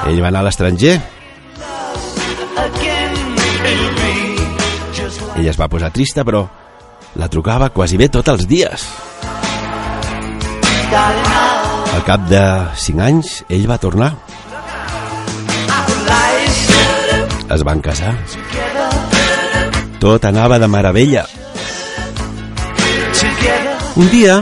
Ell 0.09 0.21
va 0.23 0.31
anar 0.31 0.41
a 0.41 0.47
l'estranger. 0.47 0.97
Ella 5.35 5.49
es 5.49 5.59
va 5.59 5.69
posar 5.69 5.91
trista, 5.93 6.23
però 6.23 6.45
la 7.17 7.29
trucava 7.29 7.69
quasi 7.73 7.97
bé 7.97 8.09
tots 8.09 8.29
els 8.29 8.45
dies. 8.49 8.85
Al 11.93 12.03
cap 12.05 12.25
de 12.29 12.41
5 12.85 13.01
anys, 13.01 13.33
ell 13.49 13.65
va 13.69 13.79
tornar. 13.81 14.13
Es 17.53 17.63
van 17.65 17.81
casar. 17.85 18.15
Tot 20.01 20.25
anava 20.25 20.59
de 20.59 20.67
meravella. 20.67 21.25
Un 23.95 24.09
dia, 24.09 24.39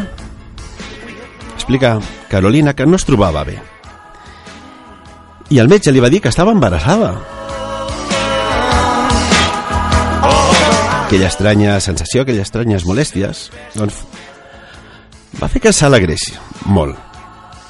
explica 1.54 2.00
Carolina 2.32 2.74
que 2.74 2.86
no 2.88 2.96
es 2.96 3.06
trobava 3.06 3.44
bé. 3.44 3.58
I 5.52 5.60
el 5.60 5.68
metge 5.68 5.92
li 5.92 6.00
va 6.00 6.10
dir 6.10 6.22
que 6.24 6.32
estava 6.32 6.56
embarassada. 6.56 7.41
Aquella 11.12 11.28
estranya 11.28 11.74
sensació, 11.84 12.22
aquelles 12.24 12.46
estranyes 12.48 12.86
molèsties, 12.88 13.40
doncs 13.76 13.98
va 15.42 15.50
fer 15.52 15.60
que 15.66 15.74
s'alegrés 15.76 16.30
molt. 16.72 16.96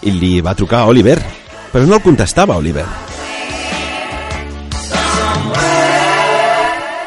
I 0.06 0.14
li 0.14 0.30
va 0.46 0.54
trucar 0.54 0.84
a 0.84 0.92
Oliver, 0.92 1.16
però 1.72 1.82
no 1.90 1.98
el 1.98 2.04
contestava 2.06 2.60
Oliver. 2.62 2.86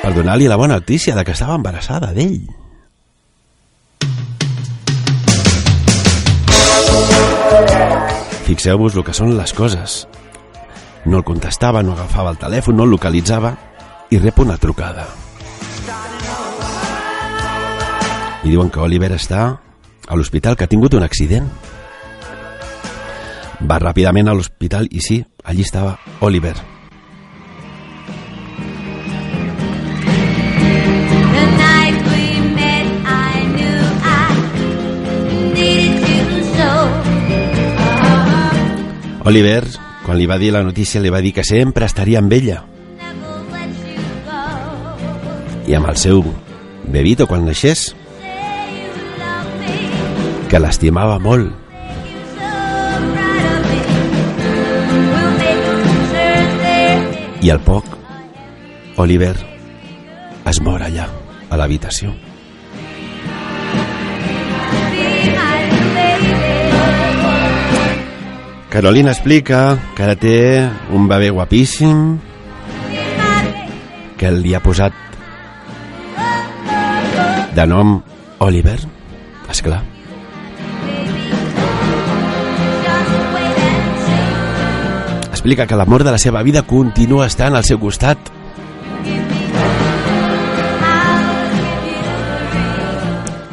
Per 0.02 0.12
donar-li 0.18 0.50
la 0.50 0.58
bona 0.58 0.82
notícia 0.82 1.14
de 1.14 1.22
que 1.22 1.38
estava 1.38 1.54
embarassada 1.54 2.10
d'ell. 2.10 2.42
Fixeu-vos 8.50 8.98
el 8.98 9.06
que 9.06 9.14
són 9.14 9.38
les 9.38 9.54
coses. 9.54 10.08
No 11.06 11.22
el 11.22 11.30
contestava, 11.30 11.86
no 11.86 11.94
agafava 11.94 12.34
el 12.34 12.42
telèfon, 12.42 12.74
no 12.74 12.90
el 12.90 12.98
localitzava. 12.98 13.54
i 14.10 14.18
rep 14.18 14.38
una 14.38 14.58
trucada. 14.58 15.06
I 18.44 18.50
diuen 18.52 18.68
que 18.68 18.82
Oliver 18.84 19.08
està 19.16 19.44
a 20.04 20.16
l'hospital, 20.18 20.52
que 20.56 20.66
ha 20.66 20.68
tingut 20.68 20.92
un 20.92 21.02
accident. 21.06 21.48
Va 23.64 23.78
ràpidament 23.80 24.28
a 24.28 24.34
l'hospital 24.36 24.90
i 24.92 25.00
sí, 25.00 25.22
allí 25.44 25.64
estava 25.64 25.96
Oliver. 26.20 26.54
So. 36.54 36.68
Oliver, 39.24 39.64
quan 40.04 40.20
li 40.20 40.28
va 40.28 40.36
dir 40.38 40.52
la 40.52 40.62
notícia, 40.62 41.00
li 41.00 41.08
va 41.08 41.24
dir 41.24 41.32
que 41.32 41.48
sempre 41.48 41.88
estaria 41.88 42.20
amb 42.20 42.32
ella. 42.36 42.60
I 45.64 45.80
amb 45.80 45.88
el 45.88 45.96
seu 45.96 46.20
bebito, 46.92 47.24
quan 47.26 47.48
naixés, 47.48 47.94
que 50.54 50.60
l'estimava 50.62 51.16
molt. 51.18 51.48
I 57.42 57.50
al 57.50 57.58
poc, 57.66 57.88
Oliver 59.02 59.32
es 60.46 60.60
mor 60.62 60.84
allà, 60.86 61.08
a 61.50 61.58
l'habitació. 61.58 62.12
Carolina 68.70 69.10
explica 69.10 69.64
que 69.96 70.04
ara 70.06 70.14
té 70.14 70.36
un 70.94 71.08
bebè 71.10 71.32
guapíssim, 71.34 72.04
que 74.22 74.30
li 74.38 74.54
ha 74.54 74.62
posat 74.62 75.18
de 77.58 77.66
nom 77.74 77.98
Oliver, 78.46 78.78
esclar. 79.50 79.82
Just 79.82 79.93
Explica 85.44 85.66
que 85.66 85.76
l'amor 85.76 86.02
de 86.04 86.10
la 86.10 86.16
seva 86.16 86.40
vida 86.40 86.62
continua 86.64 87.26
estant 87.28 87.52
al 87.52 87.66
seu 87.68 87.76
costat 87.76 88.16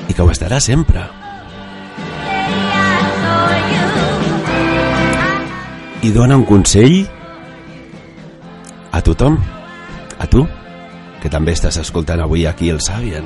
i 0.08 0.14
que 0.16 0.24
ho 0.24 0.30
estarà 0.32 0.62
sempre. 0.64 1.02
I 6.08 6.14
dona 6.16 6.38
un 6.40 6.46
consell 6.48 6.96
a 8.96 9.02
tothom, 9.04 9.36
a 10.16 10.28
tu, 10.32 10.46
que 11.20 11.32
també 11.34 11.52
estàs 11.58 11.76
escoltant 11.82 12.24
avui 12.24 12.46
aquí 12.48 12.70
els 12.72 12.88
be 12.88 13.20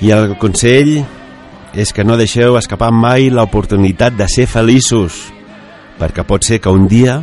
I 0.00 0.10
el 0.16 0.38
consell 0.40 1.04
és 1.74 1.92
que 1.92 2.04
no 2.06 2.16
deixeu 2.16 2.58
escapar 2.58 2.92
mai 2.94 3.30
l'oportunitat 3.30 4.14
de 4.18 4.28
ser 4.30 4.46
feliços, 4.46 5.18
perquè 5.98 6.22
pot 6.26 6.46
ser 6.46 6.60
que 6.62 6.70
un 6.70 6.86
dia, 6.90 7.18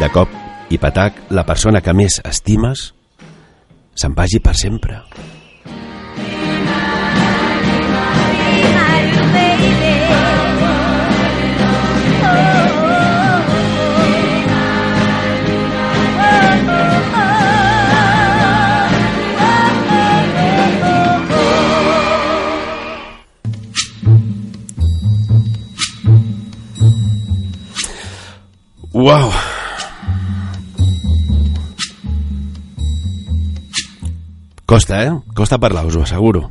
de 0.00 0.10
cop 0.10 0.28
i 0.74 0.78
patac, 0.82 1.26
la 1.30 1.46
persona 1.46 1.80
que 1.80 1.94
més 1.94 2.18
estimes 2.26 2.90
se'n 3.94 4.14
vagi 4.16 4.42
per 4.42 4.56
sempre. 4.58 4.98
Uau! 28.94 29.30
Costa, 34.64 35.02
eh? 35.02 35.10
Costa 35.34 35.58
parlar, 35.58 35.82
us 35.86 35.96
ho 35.98 36.02
asseguro. 36.06 36.46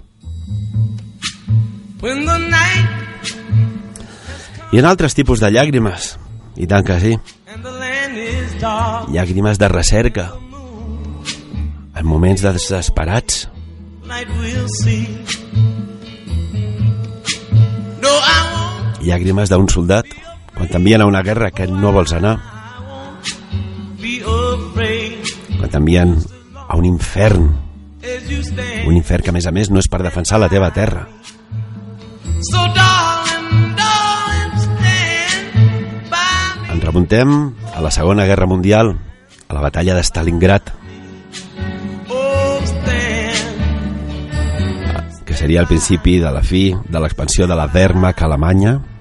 Hi 4.74 4.82
ha 4.82 4.90
altres 4.90 5.16
tipus 5.16 5.40
de 5.40 5.54
llàgrimes, 5.56 6.18
i 6.60 6.68
tant 6.68 6.84
que 6.84 7.00
sí. 7.00 7.14
Llàgrimes 9.16 9.62
de 9.62 9.72
recerca, 9.72 10.28
en 11.96 12.06
moments 12.06 12.44
desesperats, 12.44 13.48
llàgrimes 19.04 19.52
d'un 19.52 19.72
soldat 19.72 20.23
quan 20.54 20.70
t'envien 20.70 21.02
a 21.02 21.08
una 21.10 21.24
guerra 21.24 21.52
que 21.52 21.68
no 21.68 21.92
vols 21.92 22.14
anar, 22.14 22.38
quan 25.58 25.70
t'envien 25.72 26.16
a 26.68 26.78
un 26.78 26.86
infern, 26.86 27.50
un 28.86 28.96
infern 28.98 29.24
que 29.24 29.32
a 29.32 29.36
més 29.36 29.48
a 29.48 29.54
més 29.56 29.72
no 29.72 29.80
és 29.80 29.90
per 29.90 30.04
defensar 30.04 30.40
la 30.42 30.52
teva 30.52 30.72
terra. 30.76 31.08
Ens 36.74 36.84
remuntem 36.84 37.36
a 37.74 37.82
la 37.82 37.92
Segona 37.92 38.26
Guerra 38.28 38.48
Mundial, 38.50 38.96
a 39.48 39.54
la 39.54 39.62
batalla 39.62 39.96
de 39.96 40.04
Stalingrad, 40.04 40.74
que 45.26 45.34
seria 45.34 45.62
el 45.62 45.68
principi 45.68 46.20
de 46.20 46.32
la 46.32 46.44
fi 46.44 46.74
de 46.74 47.00
l'expansió 47.00 47.48
de 47.48 47.56
la 47.56 47.70
Wehrmacht 47.72 48.22
alemanya. 48.22 48.82
the 48.82 48.82
sky 48.82 48.93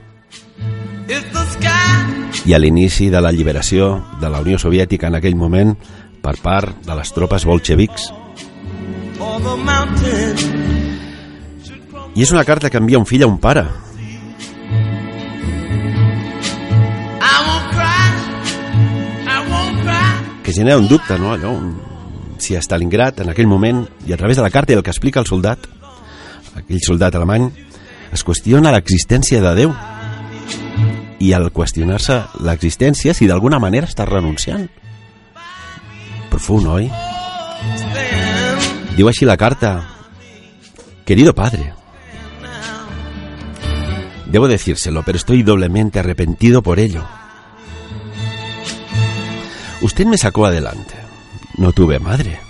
i 2.45 2.55
a 2.55 2.59
l'inici 2.59 3.09
de 3.11 3.21
la 3.23 3.31
lliberació 3.31 3.93
de 4.21 4.31
la 4.31 4.41
Unió 4.43 4.59
Soviètica 4.59 5.07
en 5.07 5.19
aquell 5.19 5.37
moment 5.39 5.77
per 6.23 6.35
part 6.43 6.83
de 6.87 6.97
les 6.99 7.13
tropes 7.15 7.47
bolxevics. 7.47 8.09
I 12.13 12.25
és 12.27 12.33
una 12.35 12.45
carta 12.45 12.71
que 12.71 12.81
envia 12.83 12.99
un 12.99 13.07
fill 13.07 13.23
a 13.23 13.31
un 13.31 13.39
pare. 13.39 13.65
Que 20.43 20.53
genera 20.53 20.79
un 20.79 20.89
dubte, 20.89 21.17
no? 21.23 21.33
Allò, 21.33 21.55
si 22.43 22.57
a 22.57 22.61
Stalingrad, 22.61 23.23
en 23.23 23.31
aquell 23.31 23.47
moment, 23.47 23.85
i 24.07 24.13
a 24.13 24.19
través 24.19 24.37
de 24.37 24.43
la 24.43 24.51
carta 24.51 24.75
i 24.75 24.77
el 24.77 24.83
que 24.83 24.91
explica 24.91 25.23
el 25.23 25.31
soldat, 25.31 25.71
aquell 26.59 26.83
soldat 26.83 27.15
alemany, 27.15 27.47
es 28.13 28.27
qüestiona 28.27 28.75
l'existència 28.75 29.41
de 29.41 29.55
Déu. 29.63 29.73
I 31.23 31.31
al 31.37 31.53
qüestionar-se 31.55 32.17
l'existència, 32.43 33.15
si 33.15 33.29
d'alguna 33.31 33.61
manera 33.63 33.87
està 33.87 34.07
renunciant. 34.09 34.67
Profund, 36.33 36.67
oi? 36.67 36.89
Diu 38.97 39.07
així 39.07 39.29
la 39.29 39.37
carta. 39.39 39.71
Querido 41.07 41.35
padre, 41.35 41.73
debo 44.27 44.49
decírselo, 44.49 45.03
pero 45.05 45.19
estoy 45.19 45.43
doblemente 45.43 45.99
arrepentido 46.01 46.63
por 46.63 46.81
ello. 46.81 47.05
Usted 49.83 50.07
me 50.07 50.19
sacó 50.19 50.47
adelante. 50.47 50.95
No 51.59 51.73
tuve 51.73 51.99
madre. 51.99 52.41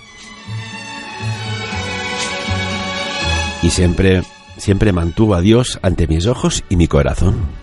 Y 3.61 3.69
siempre, 3.69 4.23
siempre 4.57 4.93
mantuvo 4.93 5.35
a 5.35 5.41
Dios 5.41 5.79
ante 5.81 6.07
mis 6.07 6.25
ojos 6.25 6.63
y 6.69 6.75
mi 6.75 6.87
corazón. 6.87 7.62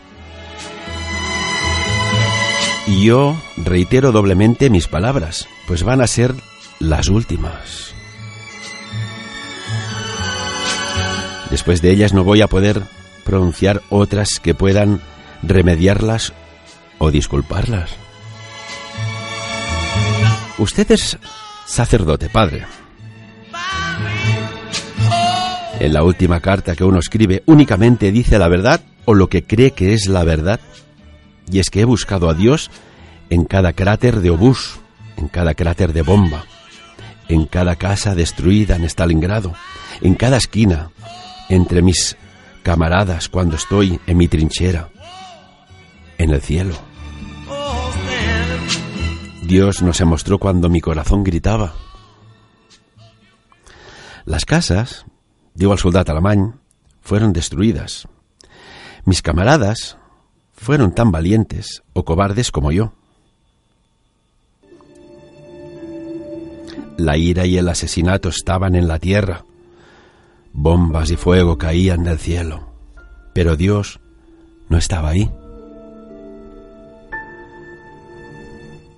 Y 2.91 3.05
yo 3.05 3.41
reitero 3.57 4.11
doblemente 4.11 4.69
mis 4.69 4.89
palabras, 4.89 5.49
pues 5.69 5.85
van 5.85 6.01
a 6.01 6.09
ser 6.09 6.35
las 6.81 7.09
últimas. 7.09 7.95
Después 11.51 11.83
de 11.83 11.93
ellas 11.93 12.13
no 12.13 12.25
voy 12.25 12.43
a 12.43 12.49
poder 12.49 12.83
pronunciar 13.25 13.81
otras 13.91 14.41
que 14.43 14.57
puedan 14.57 15.01
remediarlas 15.45 16.33
o 16.99 17.13
disculparlas. 17.13 17.93
Usted 20.59 20.91
es 20.91 21.17
sacerdote, 21.67 22.29
padre. 22.29 22.65
En 25.79 25.93
la 25.93 26.03
última 26.03 26.41
carta 26.41 26.75
que 26.75 26.83
uno 26.83 26.99
escribe 26.99 27.45
únicamente 27.47 28.11
dice 28.11 28.37
la 28.37 28.49
verdad 28.49 28.81
o 29.05 29.15
lo 29.15 29.29
que 29.29 29.45
cree 29.45 29.71
que 29.71 29.95
es 29.95 30.09
la 30.09 30.25
verdad. 30.25 30.59
Y 31.51 31.59
es 31.59 31.71
que 31.71 31.81
he 31.81 31.85
buscado 31.85 32.29
a 32.29 32.35
Dios 32.35 32.71
en 33.29 33.45
cada 33.45 33.73
cráter 33.73 34.21
de 34.21 34.31
obús, 34.31 34.79
en 35.17 35.29
cada 35.29 35.55
cráter 35.55 35.93
de 35.93 36.03
bomba, 36.03 36.45
en 37.29 37.47
cada 37.47 37.77
casa 37.77 38.15
destruida 38.15 38.77
en 38.77 38.85
Stalingrado, 38.85 39.55
en 40.01 40.15
cada 40.15 40.37
esquina, 40.37 40.91
entre 41.49 41.83
mis 41.83 42.17
camaradas, 42.63 43.29
cuando 43.29 43.57
estoy 43.57 44.01
en 44.07 44.17
mi 44.17 44.29
trinchera, 44.29 44.91
en 46.19 46.31
el 46.31 46.41
cielo. 46.41 46.75
Dios 49.43 49.83
no 49.83 49.93
se 49.93 50.05
mostró 50.05 50.39
cuando 50.39 50.69
mi 50.69 50.81
corazón 50.81 51.25
gritaba. 51.25 51.75
Las 54.25 54.45
casas, 54.45 55.07
digo 55.55 55.73
al 55.73 55.79
soldado 55.79 56.13
alemán, 56.13 56.61
fueron 57.01 57.33
destruidas. 57.33 58.07
Mis 59.05 59.23
camaradas 59.23 59.97
fueron 60.61 60.93
tan 60.95 61.11
valientes 61.11 61.83
o 61.95 62.05
cobardes 62.05 62.51
como 62.51 62.71
yo. 62.71 62.93
La 66.99 67.17
ira 67.17 67.47
y 67.47 67.57
el 67.57 67.67
asesinato 67.67 68.29
estaban 68.29 68.75
en 68.75 68.87
la 68.87 68.99
tierra. 68.99 69.47
Bombas 70.53 71.11
y 71.11 71.17
fuego 71.17 71.57
caían 71.57 72.05
del 72.05 72.19
cielo. 72.19 72.69
Pero 73.33 73.57
Dios 73.57 74.01
no 74.69 74.77
estaba 74.77 75.09
ahí. 75.09 75.31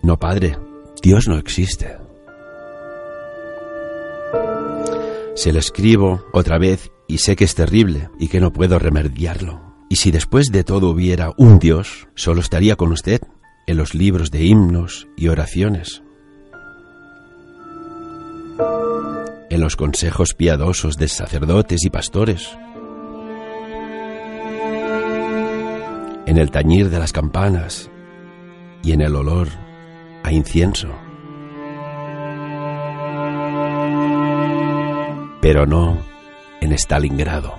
No, 0.03 0.19
Padre, 0.19 0.59
Dios 1.01 1.29
no 1.29 1.39
existe. 1.39 1.97
Se 5.37 5.53
lo 5.53 5.61
escribo 5.61 6.25
otra 6.33 6.59
vez 6.59 6.91
y 7.07 7.19
sé 7.19 7.37
que 7.37 7.45
es 7.45 7.55
terrible 7.55 8.11
y 8.19 8.27
que 8.27 8.41
no 8.41 8.53
puedo 8.53 8.81
remediarlo. 8.81 9.72
Y 9.93 9.97
si 9.97 10.11
después 10.11 10.47
de 10.51 10.65
todo 10.65 10.89
hubiera 10.89 11.35
un 11.37 11.59
Dios, 11.59 12.09
solo 12.15 12.41
estaría 12.41 12.77
con 12.77 12.93
usted 12.93 13.21
en 13.67 13.77
los 13.77 13.95
libros 13.95 14.31
de 14.31 14.43
himnos 14.43 15.07
y 15.19 15.29
oraciones. 15.29 16.03
En 19.51 19.61
los 19.61 19.77
consejos 19.77 20.33
piadosos 20.33 20.97
de 20.97 21.09
sacerdotes 21.09 21.85
y 21.85 21.91
pastores. 21.91 22.49
En 26.25 26.39
el 26.39 26.51
tañir 26.51 26.89
de 26.89 26.99
las 26.99 27.13
campanas 27.13 27.91
y 28.83 28.93
en 28.93 29.03
el 29.03 29.15
olor 29.15 29.49
a 30.23 30.33
incienso. 30.33 30.89
Pero 35.43 35.67
no 35.67 35.99
en 36.63 36.73
Stalingrado. 36.79 37.53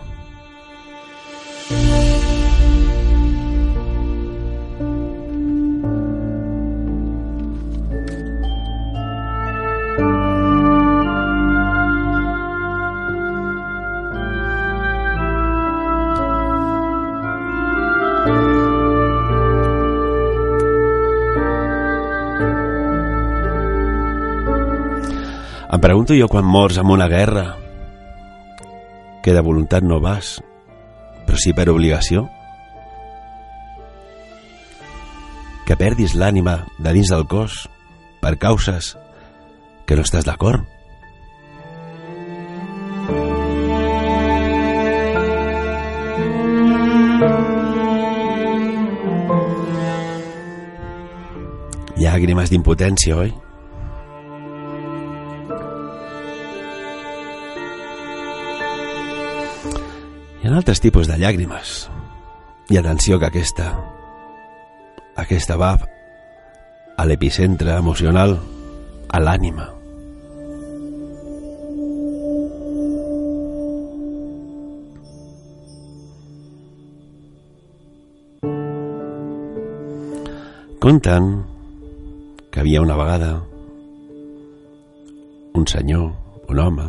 Pregunto 25.83 26.15
jo 26.15 26.29
quan 26.31 26.45
mors 26.47 26.77
en 26.79 26.87
una 26.87 27.09
guerra 27.11 27.57
que 29.21 29.33
de 29.35 29.41
voluntat 29.43 29.83
no 29.83 29.97
vas, 29.99 30.37
però 31.27 31.35
sí 31.35 31.51
per 31.51 31.67
obligació. 31.73 32.23
Que 35.67 35.75
perdis 35.75 36.15
l'ànima 36.15 36.61
de 36.79 36.95
dins 36.95 37.11
del 37.11 37.27
cos 37.27 37.65
per 38.23 38.37
causes 38.39 38.93
que 39.83 39.99
no 39.99 40.07
estàs 40.07 40.23
d'acord. 40.23 40.63
Llàgrimes 51.99 52.55
d'impotència, 52.55 53.19
oi? 53.19 53.35
Altres 60.53 60.77
tipus 60.77 61.07
de 61.09 61.15
llàgrimes. 61.17 61.69
I 62.69 62.77
atenció 62.77 63.17
que 63.17 63.25
aquesta 63.25 63.71
aquesta 65.17 65.55
va 65.57 65.71
a 66.97 67.05
l'epicentre 67.09 67.73
emocional, 67.73 68.35
a 69.09 69.19
l'ànima. 69.21 69.65
Conten 80.83 81.31
que 82.51 82.61
havia 82.61 82.83
una 82.83 82.99
vegada 82.99 83.31
un 85.53 85.65
senyor, 85.65 86.11
un 86.49 86.59
home, 86.59 86.85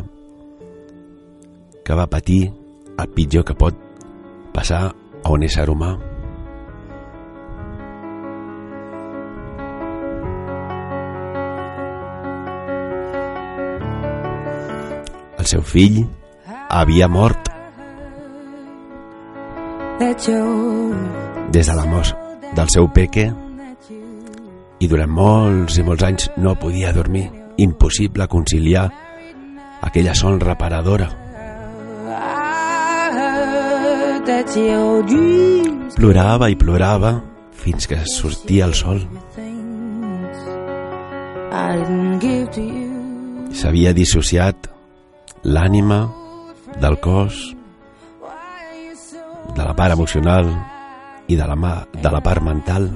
que 1.85 1.97
va 1.97 2.05
patir 2.13 2.51
el 2.97 3.09
pitjor 3.15 3.43
que 3.45 3.55
pot 3.55 3.75
passar 4.53 4.83
a 5.23 5.31
un 5.31 5.43
ésser 5.43 5.67
humà. 5.69 5.95
El 15.39 15.49
seu 15.49 15.61
fill 15.61 16.05
havia 16.69 17.07
mort 17.11 17.51
des 21.55 21.67
de 21.67 21.75
la 21.75 21.85
mort 21.85 22.15
del 22.55 22.69
seu 22.73 22.87
peque 22.91 23.27
i 24.79 24.87
durant 24.91 25.11
molts 25.11 25.77
i 25.79 25.85
molts 25.87 26.03
anys 26.03 26.29
no 26.37 26.55
podia 26.59 26.93
dormir. 26.93 27.29
Impossible 27.57 28.27
conciliar 28.27 28.89
aquella 29.81 30.15
son 30.15 30.39
reparadora. 30.39 31.24
Plorava 35.95 36.49
i 36.49 36.55
plorava 36.57 37.11
fins 37.53 37.85
que 37.87 37.99
sortia 38.09 38.65
el 38.65 38.73
sol. 38.73 39.03
S'havia 43.55 43.93
dissociat 43.95 44.67
l'ànima 45.45 45.99
del 46.81 46.97
cos, 47.05 47.37
de 49.55 49.63
la 49.63 49.75
part 49.77 49.93
emocional 49.93 50.49
i 51.29 51.37
de 51.37 51.45
la, 51.45 51.55
mà, 51.55 51.75
de 51.93 52.11
la 52.11 52.21
part 52.25 52.41
mental. 52.43 52.89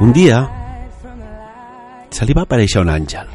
Un 0.00 0.12
dia 0.16 0.40
se 2.10 2.24
li 2.24 2.34
va 2.34 2.48
aparèixer 2.48 2.80
un 2.82 2.90
àngel 2.90 3.28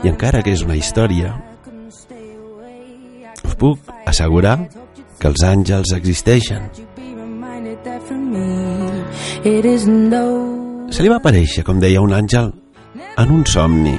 i 0.00 0.08
encara 0.08 0.40
que 0.44 0.52
és 0.54 0.62
una 0.64 0.76
història, 0.78 1.34
puc 3.60 3.92
assegurar 4.08 4.56
que 5.20 5.28
els 5.28 5.44
àngels 5.44 5.92
existeixen. 5.96 6.70
Se 10.90 11.04
li 11.04 11.12
va 11.12 11.20
aparèixer, 11.20 11.64
com 11.64 11.78
deia 11.80 12.00
un 12.02 12.16
àngel, 12.16 12.50
en 13.20 13.36
un 13.36 13.44
somni 13.46 13.98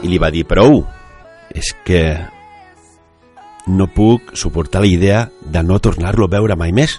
i 0.00 0.08
li 0.08 0.18
va 0.20 0.30
dir 0.32 0.46
prou, 0.48 0.80
és 1.52 1.72
que 1.84 2.02
no 3.70 3.86
puc 3.92 4.32
suportar 4.38 4.82
la 4.84 4.90
idea 4.90 5.20
de 5.40 5.62
no 5.62 5.78
tornar-lo 5.78 6.26
a 6.26 6.32
veure 6.32 6.56
mai 6.56 6.72
més. 6.72 6.96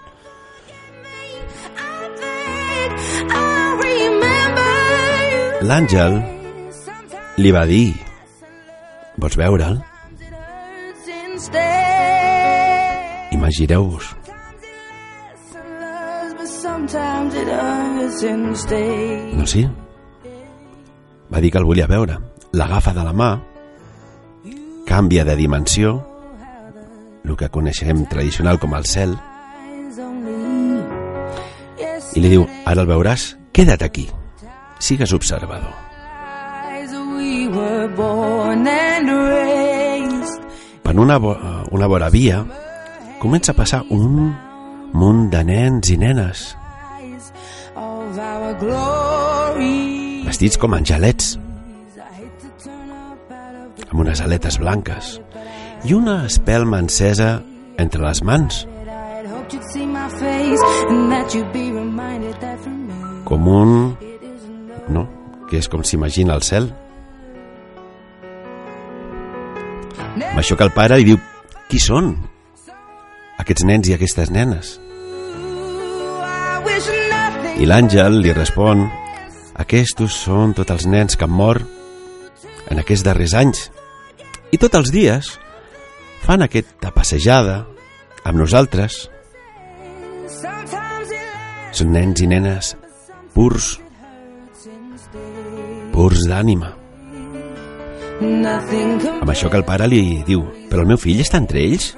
L'àngel 5.62 6.18
li 7.42 7.52
va 7.54 7.66
dir, 7.70 7.94
vols 9.18 9.38
veure'l? 9.38 9.82
Imagineu-vos, 13.32 14.16
no 19.34 19.48
sí? 19.48 19.68
Va 21.32 21.40
dir 21.40 21.52
que 21.52 21.58
el 21.58 21.66
volia 21.66 21.88
veure. 21.88 22.18
L'agafa 22.52 22.94
de 22.94 23.04
la 23.08 23.14
mà, 23.16 23.30
canvia 24.86 25.24
de 25.24 25.36
dimensió, 25.40 25.94
el 27.24 27.38
que 27.40 27.50
coneixem 27.50 28.04
tradicional 28.12 28.60
com 28.60 28.76
el 28.76 28.86
cel, 28.86 29.16
i 32.12 32.20
li 32.20 32.34
diu, 32.34 32.44
ara 32.66 32.84
el 32.84 32.90
veuràs, 32.90 33.32
queda't 33.56 33.86
aquí, 33.88 34.10
sigues 34.80 35.14
observador. 35.16 35.91
Eyes 37.32 37.48
we 37.48 37.48
were 37.48 37.88
born 37.96 38.68
and 38.68 39.08
raised. 39.10 40.42
Per 40.84 41.00
una, 41.00 41.18
vo- 41.18 41.38
una 41.72 41.88
vora 41.88 42.10
via 42.10 42.46
comença 43.20 43.52
a 43.52 43.56
passar 43.56 43.84
un 43.90 44.34
munt 44.94 45.30
de 45.32 45.44
nens 45.44 45.90
i 45.90 45.98
nenes. 45.98 46.58
Vestits 50.26 50.58
com 50.58 50.74
angelets. 50.74 51.38
Amb 53.92 54.00
unes 54.00 54.22
aletes 54.22 54.58
blanques 54.60 55.20
i 55.84 55.94
una 55.94 56.26
espelma 56.26 56.80
encesa 56.80 57.42
entre 57.78 58.02
les 58.06 58.22
mans, 58.24 58.68
com 63.26 63.48
un... 63.48 63.98
no, 64.90 65.08
que 65.50 65.58
és 65.60 65.68
com 65.72 65.84
s'imagina 65.84 66.36
el 66.36 66.42
cel. 66.46 66.70
Amb 70.12 70.40
això 70.42 70.58
que 70.60 70.66
el 70.68 70.74
pare 70.76 70.98
li 71.00 71.08
diu, 71.08 71.20
qui 71.72 71.80
són 71.80 72.14
aquests 73.40 73.64
nens 73.68 73.88
i 73.88 73.96
aquestes 73.96 74.32
nenes? 74.34 74.74
I 77.62 77.68
l'àngel 77.70 78.20
li 78.24 78.34
respon, 78.36 78.84
aquests 79.62 80.08
són 80.16 80.56
tots 80.58 80.74
els 80.74 80.88
nens 80.90 81.16
que 81.16 81.28
han 81.28 81.36
mort 81.36 81.64
en 82.72 82.82
aquests 82.82 83.06
darrers 83.08 83.36
anys. 83.38 83.70
I 84.52 84.60
tots 84.60 84.82
els 84.82 84.92
dies 84.92 85.32
fan 86.26 86.44
aquesta 86.44 86.92
passejada 86.96 87.62
amb 88.26 88.42
nosaltres. 88.42 89.06
Són 91.72 91.96
nens 91.96 92.20
i 92.20 92.28
nenes 92.28 92.76
purs, 93.32 93.78
purs 95.96 96.28
d'ànima. 96.28 96.81
Amb 98.22 99.30
això 99.34 99.50
que 99.50 99.58
el 99.58 99.66
pare 99.66 99.88
li 99.90 100.22
diu, 100.28 100.44
però 100.70 100.84
el 100.84 100.90
meu 100.92 100.98
fill 101.02 101.22
està 101.24 101.40
entre 101.42 101.64
ells? 101.66 101.96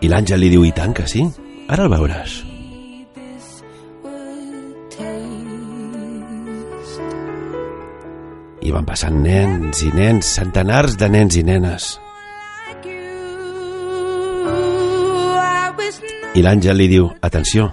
I 0.00 0.10
l'àngel 0.12 0.38
li 0.44 0.50
diu, 0.52 0.62
i 0.62 0.70
tant 0.76 0.94
que 0.94 1.06
sí, 1.10 1.24
ara 1.66 1.88
el 1.88 1.90
veuràs. 1.90 2.36
I 8.66 8.70
van 8.74 8.86
passant 8.86 9.18
nens 9.22 9.82
i 9.82 9.90
nens, 9.94 10.30
centenars 10.38 10.94
de 11.00 11.10
nens 11.10 11.38
i 11.38 11.42
nenes. 11.46 11.88
I 16.36 16.46
l'àngel 16.46 16.78
li 16.78 16.88
diu, 16.92 17.10
atenció, 17.26 17.70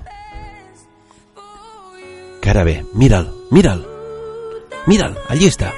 que 2.44 2.50
ara 2.50 2.66
ve, 2.68 2.84
mira'l, 2.94 3.30
mira'l, 3.56 3.80
mira'l, 4.86 5.14
allí 5.32 5.48
està. 5.48 5.70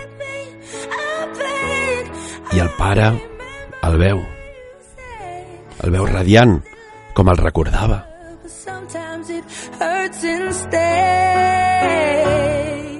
I 2.57 2.61
el 2.63 2.71
pare 2.79 3.11
el 3.85 3.97
veu, 4.01 4.23
el 5.85 5.93
veu 5.93 6.07
radiant, 6.09 6.55
com 7.13 7.29
el 7.29 7.37
recordava. 7.37 7.99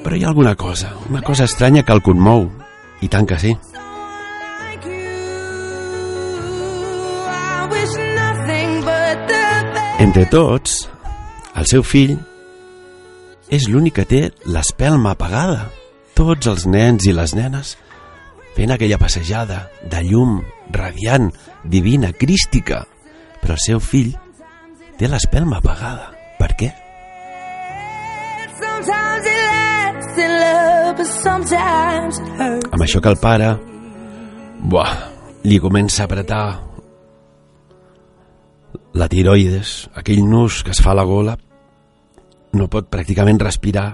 Però 0.06 0.14
hi 0.14 0.22
ha 0.22 0.30
alguna 0.30 0.54
cosa, 0.54 0.94
una 1.10 1.24
cosa 1.26 1.50
estranya 1.50 1.82
que 1.82 1.98
el 1.98 2.04
conmou, 2.06 2.46
i 3.02 3.10
tant 3.10 3.26
que 3.26 3.42
sí. 3.42 3.56
Entre 10.06 10.30
tots, 10.30 10.80
el 11.58 11.66
seu 11.74 11.82
fill 11.82 12.18
és 13.54 13.68
l'únic 13.70 14.00
que 14.00 14.06
té 14.10 14.22
l'espelma 14.50 15.14
apagada. 15.16 15.70
Tots 16.16 16.48
els 16.48 16.66
nens 16.66 17.06
i 17.06 17.14
les 17.14 17.36
nenes 17.36 17.76
fent 18.56 18.72
aquella 18.72 18.98
passejada 18.98 19.66
de 19.92 20.02
llum 20.08 20.40
radiant, 20.72 21.32
divina, 21.64 22.14
crística. 22.14 22.86
Però 23.42 23.58
el 23.58 23.62
seu 23.62 23.82
fill 23.84 24.16
té 24.98 25.10
l'espelma 25.12 25.60
apagada. 25.60 26.12
Per 26.40 26.52
què? 26.60 26.72
Amb 32.72 32.82
això 32.82 33.02
que 33.02 33.12
el 33.12 33.20
pare 33.22 33.50
buah, 34.66 34.94
li 35.46 35.60
comença 35.62 36.04
a 36.04 36.08
apretar 36.10 36.46
la 38.96 39.08
tiroides, 39.12 39.90
aquell 39.94 40.24
nus 40.24 40.64
que 40.64 40.72
es 40.72 40.80
fa 40.82 40.94
a 40.96 40.98
la 41.02 41.04
gola, 41.04 41.36
no 42.56 42.70
pot 42.72 42.88
pràcticament 42.92 43.40
respirar, 43.42 43.94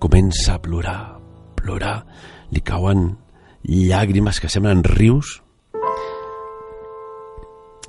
comença 0.00 0.56
a 0.56 0.62
plorar, 0.62 1.20
plorar, 1.58 1.98
li 2.50 2.62
cauen 2.64 3.10
llàgrimes 3.62 4.40
que 4.40 4.48
semblen 4.48 4.82
rius, 4.86 5.38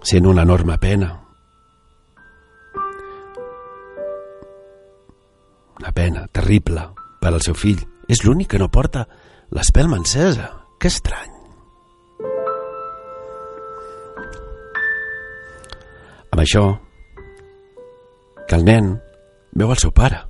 sent 0.03 0.27
una 0.27 0.43
enorme 0.43 0.77
pena. 0.81 1.11
Una 5.81 5.91
pena 5.95 6.27
terrible 6.31 6.89
per 7.21 7.31
al 7.33 7.41
seu 7.41 7.55
fill. 7.57 7.79
És 8.11 8.25
l'únic 8.25 8.51
que 8.51 8.59
no 8.59 8.69
porta 8.69 9.05
l'espelma 9.55 9.97
encesa. 10.01 10.49
Que 10.81 10.89
estrany. 10.89 11.29
Amb 16.31 16.41
això, 16.41 16.63
que 18.47 18.57
el 18.57 18.65
nen 18.65 18.95
veu 19.53 19.71
el 19.71 19.79
seu 19.81 19.91
pare. 19.91 20.21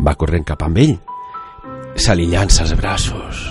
Va 0.00 0.16
corrent 0.16 0.46
cap 0.48 0.62
amb 0.64 0.80
ell. 0.80 0.96
Se 2.00 2.16
li 2.16 2.30
llança 2.32 2.64
als 2.64 2.76
braços. 2.78 3.48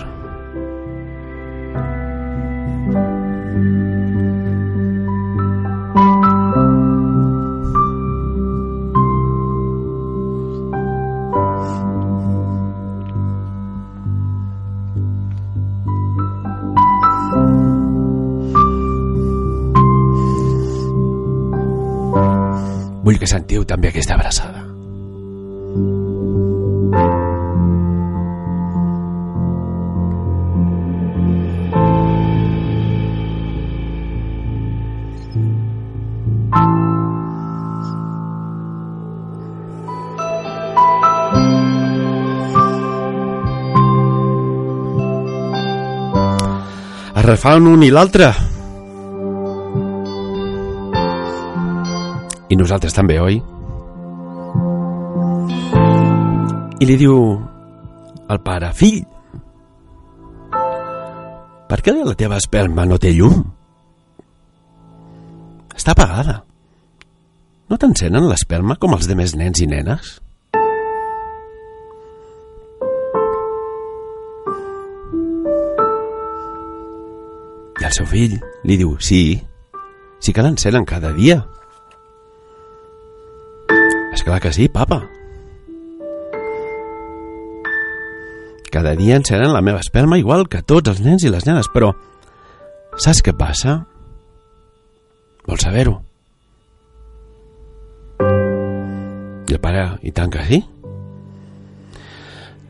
Vull 23.09 23.17
que 23.17 23.25
sentiu 23.25 23.63
també 23.65 23.89
aquesta 23.89 24.13
abraçada. 24.13 24.61
Refan 47.25 47.65
un 47.73 47.81
i 47.81 47.89
l'altre. 47.89 48.29
I 52.49 52.57
nosaltres 52.57 52.95
també, 52.97 53.19
oi? 53.21 53.37
I 56.79 56.87
li 56.87 56.95
diu 56.97 57.15
al 58.29 58.39
pare, 58.45 58.71
fill, 58.73 59.03
per 61.69 61.83
què 61.85 61.93
la 61.93 62.15
teva 62.17 62.39
espelma 62.41 62.81
no 62.89 62.97
té 62.97 63.11
llum? 63.13 63.43
Està 65.77 65.93
apagada. 65.93 66.39
No 67.69 67.77
t'encenen 67.77 68.25
l'espelma 68.25 68.73
com 68.81 68.95
els 68.97 69.05
de 69.05 69.13
més 69.13 69.35
nens 69.37 69.61
i 69.61 69.67
nenes? 69.69 70.15
I 77.79 77.85
el 77.85 77.93
seu 77.95 78.09
fill 78.09 78.33
li 78.65 78.79
diu, 78.81 78.97
sí, 78.97 79.37
sí 80.17 80.33
que 80.33 80.41
l'encenen 80.41 80.89
cada 80.89 81.13
dia. 81.13 81.43
Clar 84.29 84.41
que 84.41 84.53
sí, 84.53 84.69
papa. 84.69 85.09
Cada 88.69 88.95
dia 88.95 89.15
encenen 89.15 89.51
la 89.51 89.61
meva 89.65 89.79
espelma 89.79 90.19
igual 90.21 90.45
que 90.47 90.61
tots 90.61 90.91
els 90.91 90.99
nens 91.01 91.25
i 91.25 91.31
les 91.33 91.47
nenes, 91.49 91.65
però 91.73 91.89
saps 92.93 93.23
què 93.25 93.33
passa? 93.33 93.73
Vols 95.49 95.65
saber-ho? 95.65 95.95
I 99.49 99.57
el 99.57 99.63
pare, 99.65 99.87
i 100.05 100.13
tant 100.13 100.29
que 100.37 100.45
sí? 100.45 100.61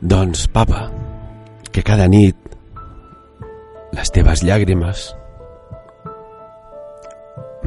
Doncs, 0.00 0.48
papa, 0.56 0.86
que 1.76 1.84
cada 1.84 2.08
nit 2.08 2.40
les 3.92 4.16
teves 4.16 4.48
llàgrimes 4.48 5.10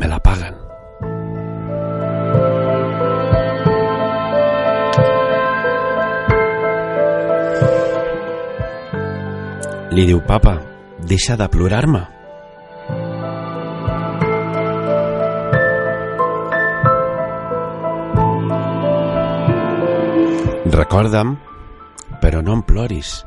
me 0.01 0.09
la 0.09 0.17
paguen. 0.17 0.62
Li 9.93 10.07
diu, 10.09 10.23
papa, 10.25 10.55
deixa 11.05 11.35
de 11.37 11.45
plorar-me. 11.53 11.99
Recorda'm, 20.73 21.35
però 22.25 22.41
no 22.41 22.57
em 22.57 22.65
ploris. 22.65 23.19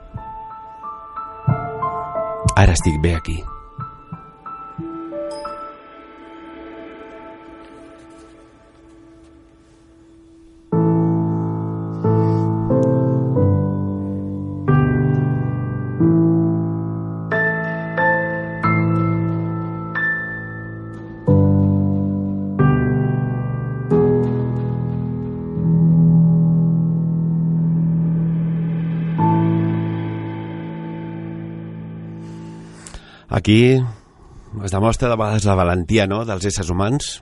Ara 2.57 2.75
estic 2.75 2.99
bé 3.05 3.15
aquí. 3.15 3.45
Aquí 33.37 33.77
es 34.65 34.73
demostra 34.73 35.11
de 35.11 35.17
vegades 35.21 35.45
la 35.45 35.55
valentia 35.59 36.07
no, 36.09 36.23
dels 36.25 36.47
éssers 36.49 36.71
humans 36.73 37.19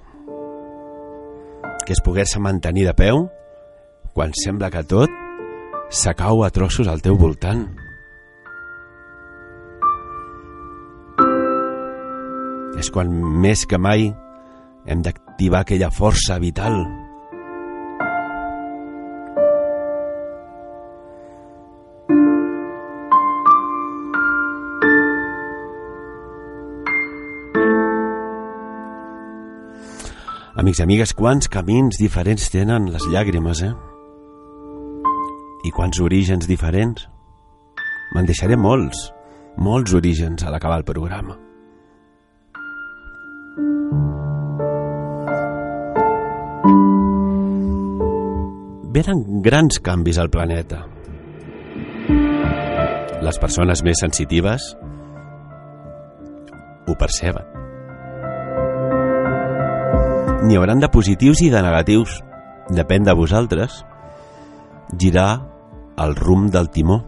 que 1.84 1.90
és 1.90 2.02
poder-se 2.06 2.38
mantenir 2.38 2.84
de 2.86 2.92
peu 2.94 3.24
quan 4.14 4.30
sembla 4.38 4.70
que 4.70 4.84
tot 4.86 5.10
s'acau 5.90 6.44
a 6.46 6.52
trossos 6.54 6.86
al 6.86 7.02
teu 7.02 7.18
voltant. 7.18 7.66
És 12.78 12.94
quan 12.94 13.10
més 13.42 13.66
que 13.66 13.82
mai 13.82 14.06
hem 14.86 15.02
d'activar 15.02 15.64
aquella 15.64 15.90
força 15.90 16.38
vital 16.38 16.78
Amics 30.54 30.78
i 30.78 30.84
amigues, 30.84 31.10
quants 31.18 31.48
camins 31.50 31.96
diferents 31.98 32.44
tenen 32.52 32.84
les 32.94 33.02
llàgrimes, 33.10 33.58
eh? 33.66 33.72
I 35.66 35.72
quants 35.74 35.98
orígens 35.98 36.46
diferents? 36.46 37.08
Me'n 38.14 38.28
deixaré 38.28 38.54
molts, 38.54 39.00
molts 39.58 39.96
orígens 39.98 40.44
a 40.46 40.52
l'acabar 40.54 40.76
el 40.78 40.86
programa. 40.86 41.34
Venen 48.94 49.42
grans 49.42 49.82
canvis 49.82 50.22
al 50.22 50.30
planeta. 50.30 50.84
Les 53.26 53.42
persones 53.42 53.82
més 53.82 54.06
sensitives 54.06 54.70
ho 56.86 56.94
perceben. 56.94 57.63
N'hi 60.44 60.58
hauran 60.60 60.76
de 60.76 60.90
positius 60.92 61.40
i 61.40 61.46
de 61.48 61.60
negatius. 61.64 62.18
Depèn 62.76 63.06
de 63.06 63.14
vosaltres 63.16 63.78
girar 65.00 65.40
el 66.04 66.12
rumb 66.18 66.50
del 66.52 66.68
timó. 66.68 66.98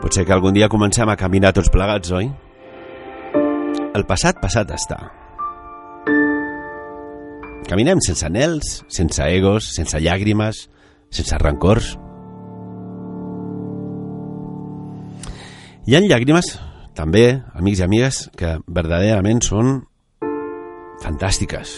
Pot 0.00 0.16
ser 0.16 0.24
que 0.24 0.32
algun 0.32 0.56
dia 0.56 0.72
comencem 0.72 1.12
a 1.12 1.20
caminar 1.20 1.52
tots 1.52 1.68
plegats, 1.68 2.16
oi? 2.16 2.32
El 3.92 4.08
passat, 4.08 4.40
passat 4.40 4.72
està. 4.72 5.25
Caminem 7.66 7.98
sense 8.00 8.22
anels, 8.26 8.84
sense 8.86 9.24
egos, 9.26 9.72
sense 9.74 9.98
llàgrimes, 9.98 10.68
sense 11.10 11.38
rancors. 11.42 11.96
Hi 15.86 15.96
ha 15.96 16.02
llàgrimes, 16.02 16.52
també, 16.98 17.42
amics 17.58 17.82
i 17.82 17.86
amigues, 17.86 18.20
que 18.38 18.56
verdaderament 18.66 19.42
són 19.42 19.80
fantàstiques. 21.02 21.74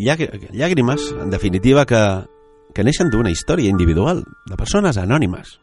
Llàgrimes, 0.00 1.10
en 1.20 1.34
definitiva, 1.34 1.84
que, 1.90 2.04
que 2.74 2.86
neixen 2.86 3.10
d'una 3.10 3.34
història 3.34 3.70
individual, 3.70 4.22
de 4.46 4.58
persones 4.58 4.98
anònimes. 4.98 5.58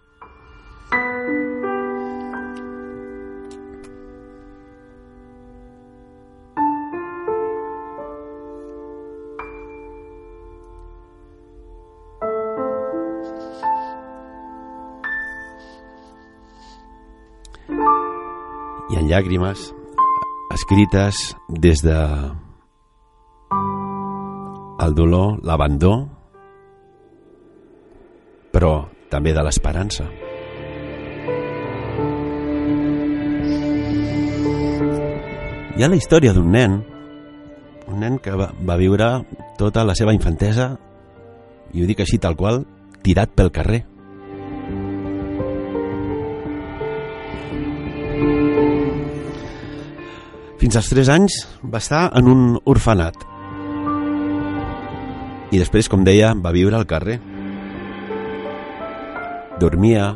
Llàgrimes 19.08 19.62
escrites 20.51 21.20
des 21.47 21.80
de 21.80 21.95
el 24.84 24.95
dolor, 24.97 25.39
l'abandó, 25.47 25.93
però 28.51 28.74
també 29.08 29.32
de 29.32 29.45
l'esperança. 29.47 30.10
Hi 35.78 35.86
ha 35.86 35.88
la 35.88 35.95
història 35.95 36.36
d'un 36.36 36.51
nen, 36.51 36.80
un 37.88 37.99
nen 38.03 38.20
que 38.20 38.36
va, 38.36 38.51
va 38.60 38.76
viure 38.76 39.12
tota 39.58 39.88
la 39.88 39.95
seva 39.95 40.12
infantesa, 40.18 40.74
i 41.72 41.80
ho 41.80 41.88
dic 41.88 42.03
així 42.03 42.20
tal 42.20 42.36
qual, 42.36 42.66
tirat 43.08 43.32
pel 43.39 43.55
carrer. 43.55 43.86
Fins 50.68 50.76
als 50.76 50.89
3 50.91 51.09
anys 51.13 51.36
va 51.63 51.80
estar 51.80 51.99
en 52.20 52.26
un 52.28 52.39
orfenat. 52.68 53.22
I 55.55 55.61
després, 55.61 55.88
com 55.88 56.01
deia, 56.03 56.34
va 56.36 56.51
viure 56.51 56.76
al 56.76 56.84
carrer. 56.89 57.15
Dormia 59.61 60.09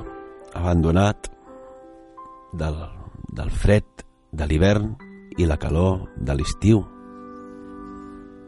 abandonat 0.51 1.29
del, 2.51 2.75
del 3.31 3.53
fred 3.61 4.03
de 4.35 4.49
l'hivern 4.51 4.89
i 5.39 5.47
la 5.47 5.55
calor 5.55 6.11
de 6.19 6.35
l'estiu. 6.35 6.83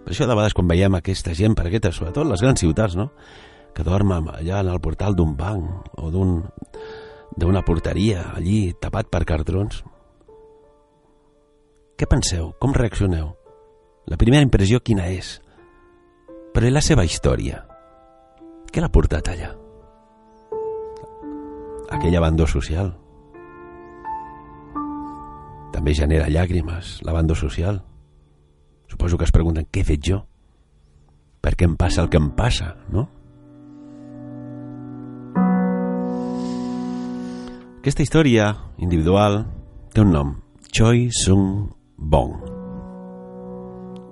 Per 0.03 0.11
això 0.11 0.27
de 0.27 0.35
vegades 0.35 0.59
quan 0.59 0.67
veiem 0.75 0.99
aquesta 0.99 1.31
gent, 1.39 1.55
per 1.55 1.69
aquestes, 1.69 2.01
sobretot 2.01 2.27
les 2.27 2.43
grans 2.43 2.65
ciutats, 2.65 2.99
no? 2.99 3.13
que 3.71 3.87
dormen 3.87 4.27
allà 4.35 4.59
en 4.59 4.75
el 4.75 4.83
portal 4.83 5.15
d'un 5.15 5.37
banc 5.39 5.95
o 6.03 6.11
d'un 6.11 6.35
d'una 7.39 7.63
porteria 7.63 8.33
allí 8.35 8.73
tapat 8.75 9.07
per 9.07 9.23
cartrons 9.23 9.85
què 12.03 12.09
penseu? 12.11 12.49
Com 12.59 12.73
reaccioneu? 12.75 13.29
La 14.11 14.17
primera 14.19 14.43
impressió 14.43 14.81
quina 14.83 15.05
és? 15.07 15.37
Però 16.51 16.67
i 16.67 16.71
la 16.73 16.81
seva 16.83 17.05
història? 17.07 17.61
Què 18.67 18.81
l'ha 18.83 18.89
portat 18.91 19.29
allà? 19.31 19.53
Aquell 21.95 22.17
abandó 22.19 22.43
social. 22.49 22.89
També 25.71 25.93
genera 25.95 26.27
llàgrimes, 26.27 26.97
l'abandó 27.07 27.37
social. 27.39 27.79
Suposo 28.91 29.15
que 29.15 29.23
es 29.29 29.31
pregunten 29.31 29.69
què 29.71 29.85
he 29.85 29.87
fet 29.87 30.03
jo? 30.03 30.19
Per 31.39 31.53
què 31.55 31.69
em 31.69 31.77
passa 31.79 32.03
el 32.03 32.09
que 32.11 32.19
em 32.19 32.27
passa, 32.35 32.73
no? 32.91 33.05
Aquesta 37.79 38.03
història 38.03 38.51
individual 38.83 39.45
té 39.95 40.03
un 40.03 40.11
nom, 40.11 40.35
Choi 40.67 41.07
Sung 41.15 41.71
Bong. 41.97 42.35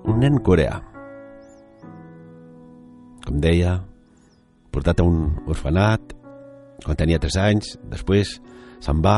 Un 0.07 0.17
nen 0.21 0.39
coreà. 0.43 0.79
Com 3.21 3.37
deia, 3.41 3.77
portat 4.73 5.01
a 5.01 5.05
un 5.05 5.27
orfenat 5.45 6.17
quan 6.81 6.97
tenia 6.97 7.19
3 7.21 7.37
anys, 7.41 7.75
després 7.91 8.37
se'n 8.81 9.01
va, 9.05 9.17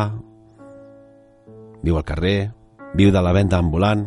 viu 1.83 1.97
al 1.97 2.07
carrer, 2.07 2.51
viu 2.99 3.11
de 3.11 3.21
la 3.23 3.33
venda 3.35 3.59
ambulant, 3.59 4.03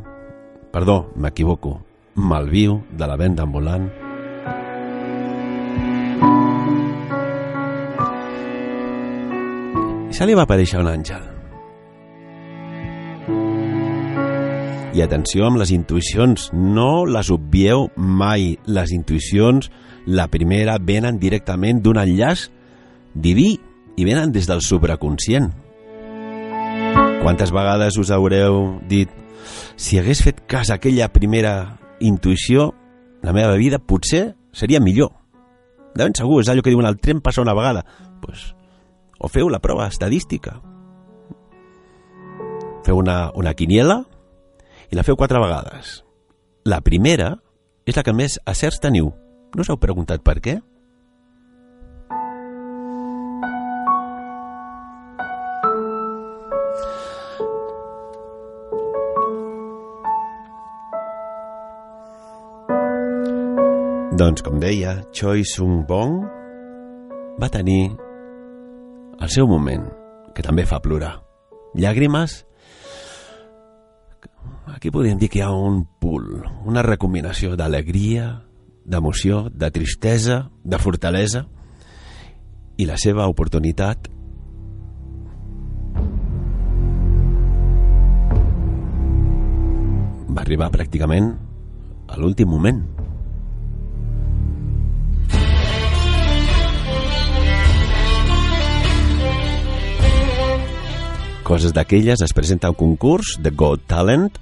perdó, 0.73 1.07
m'equivoco, 1.17 1.79
malviu 2.17 2.83
de 2.93 3.09
la 3.09 3.17
venda 3.17 3.47
ambulant, 3.47 3.89
i 10.11 10.13
se 10.17 10.29
li 10.29 10.37
va 10.37 10.45
aparèixer 10.45 10.81
un 10.81 10.93
àngel. 10.93 11.36
I 14.97 15.03
atenció 15.05 15.45
amb 15.45 15.59
les 15.61 15.69
intuïcions, 15.75 16.47
no 16.57 17.05
les 17.05 17.29
obvieu 17.29 17.91
mai. 18.01 18.55
Les 18.65 18.95
intuïcions, 18.97 19.67
la 20.09 20.25
primera, 20.33 20.79
venen 20.81 21.19
directament 21.21 21.83
d'un 21.85 22.01
enllaç 22.01 22.47
diví 23.13 23.59
i 24.01 24.07
venen 24.09 24.33
des 24.33 24.49
del 24.49 24.65
supraconscient. 24.65 25.51
Quantes 27.21 27.53
vegades 27.53 28.01
us 28.01 28.15
haureu 28.15 28.79
dit 28.89 29.13
si 29.77 30.01
hagués 30.01 30.25
fet 30.25 30.41
cas 30.49 30.73
a 30.73 30.81
aquella 30.81 31.11
primera 31.13 31.77
intuïció, 32.01 32.71
la 33.21 33.37
meva 33.37 33.53
vida 33.61 33.77
potser 33.77 34.31
seria 34.57 34.81
millor. 34.81 35.13
De 35.93 36.07
ben 36.07 36.17
segur, 36.17 36.41
és 36.41 36.49
allò 36.49 36.65
que 36.65 36.73
diuen 36.73 36.89
el 36.89 36.97
tren 36.97 37.21
passa 37.21 37.45
una 37.45 37.53
vegada. 37.53 37.85
Pues, 38.25 38.55
o 39.21 39.29
feu 39.29 39.53
la 39.53 39.61
prova 39.61 39.93
estadística. 39.93 40.57
Feu 42.89 42.97
una, 42.97 43.27
una 43.37 43.53
quiniela 43.53 44.07
i 44.91 44.99
la 44.99 45.05
feu 45.07 45.17
quatre 45.19 45.41
vegades. 45.43 46.01
La 46.67 46.81
primera 46.83 47.35
és 47.87 47.97
la 47.97 48.03
que 48.07 48.15
més 48.15 48.41
acerts 48.47 48.81
teniu. 48.83 49.13
No 49.55 49.63
us 49.63 49.71
heu 49.71 49.79
preguntat 49.81 50.25
per 50.27 50.41
què? 50.43 50.59
Doncs, 64.17 64.41
com 64.41 64.57
deia, 64.57 65.03
Choi 65.13 65.45
Sung-bong 65.45 66.23
va 67.37 67.51
tenir 67.53 67.91
el 69.21 69.29
seu 69.29 69.45
moment, 69.45 69.85
que 70.33 70.45
també 70.45 70.65
fa 70.65 70.81
plorar. 70.81 71.19
Llàgrimes 71.77 72.46
aquí 74.73 74.91
podríem 74.91 75.19
dir 75.19 75.29
que 75.33 75.41
hi 75.41 75.45
ha 75.45 75.53
un 75.53 75.85
pull, 76.01 76.43
una 76.67 76.83
recombinació 76.85 77.57
d'alegria, 77.57 78.43
d'emoció, 78.87 79.47
de 79.51 79.71
tristesa, 79.75 80.51
de 80.63 80.79
fortalesa 80.79 81.47
i 82.77 82.87
la 82.87 82.99
seva 83.01 83.27
oportunitat 83.31 84.11
va 90.37 90.45
arribar 90.45 90.71
pràcticament 90.75 91.33
a 92.07 92.21
l'últim 92.21 92.53
moment. 92.53 92.96
Coses 101.47 101.71
d'aquelles 101.71 102.19
es 102.25 102.33
presenta 102.35 102.73
un 102.73 102.75
concurs 102.75 103.37
de 103.39 103.53
Got 103.55 103.85
Talent 103.87 104.33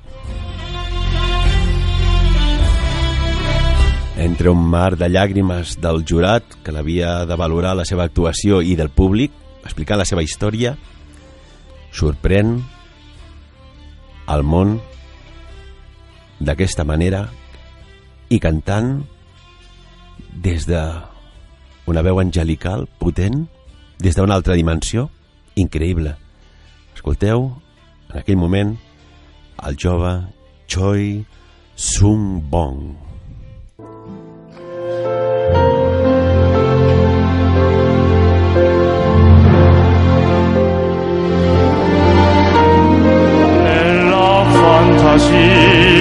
entre 4.25 4.49
un 4.49 4.63
mar 4.73 4.97
de 4.97 5.11
llàgrimes 5.13 5.75
del 5.85 6.01
jurat 6.09 6.57
que 6.65 6.73
l'havia 6.73 7.27
de 7.29 7.37
valorar 7.37 7.75
la 7.77 7.85
seva 7.85 8.07
actuació 8.09 8.63
i 8.65 8.73
del 8.81 8.89
públic, 8.89 9.37
explicar 9.69 10.01
la 10.01 10.09
seva 10.09 10.25
història, 10.25 10.79
sorprèn 11.93 12.57
el 14.33 14.49
món 14.49 14.79
d'aquesta 16.41 16.89
manera 16.89 17.27
i 18.33 18.41
cantant 18.41 19.03
des 20.33 20.65
de 20.65 20.81
una 21.85 22.01
veu 22.01 22.25
angelical 22.25 22.89
potent, 22.97 23.45
des 24.01 24.17
d'una 24.17 24.41
altra 24.41 24.57
dimensió, 24.57 25.11
increïble. 25.61 26.24
Escolteu, 27.05 27.51
en 28.09 28.17
aquell 28.17 28.39
moment, 28.41 28.71
el 29.69 29.75
jove 29.77 30.13
Choi 30.67 31.27
Sung 31.77 32.41
Bong. 32.49 32.97
Nella 43.61 44.47
fantasia 44.57 45.45
io 45.45 45.94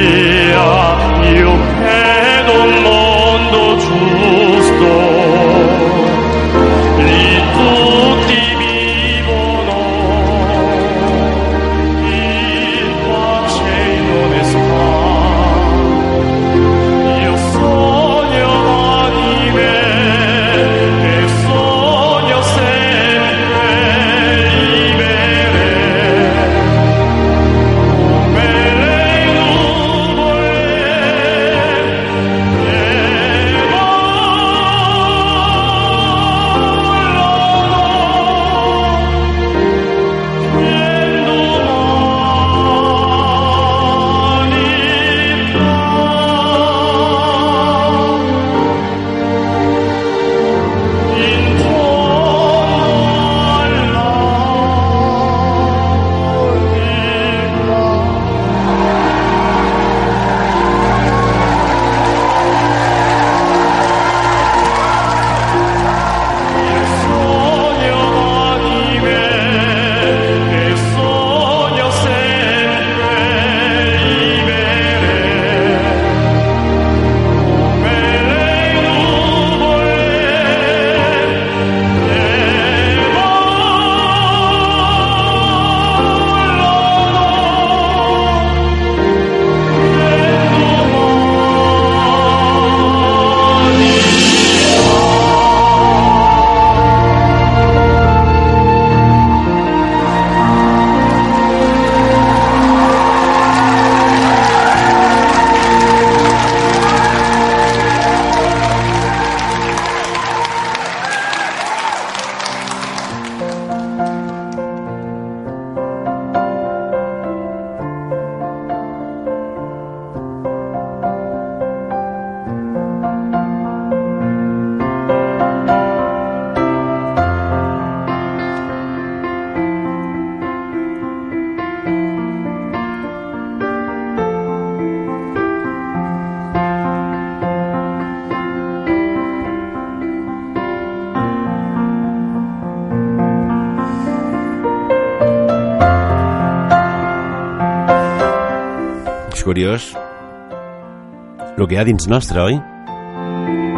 el 151.64 151.72
que 151.72 151.78
hi 151.78 151.82
ha 151.82 151.88
dins 151.88 152.08
nostre, 152.12 152.44
oi? 152.44 152.60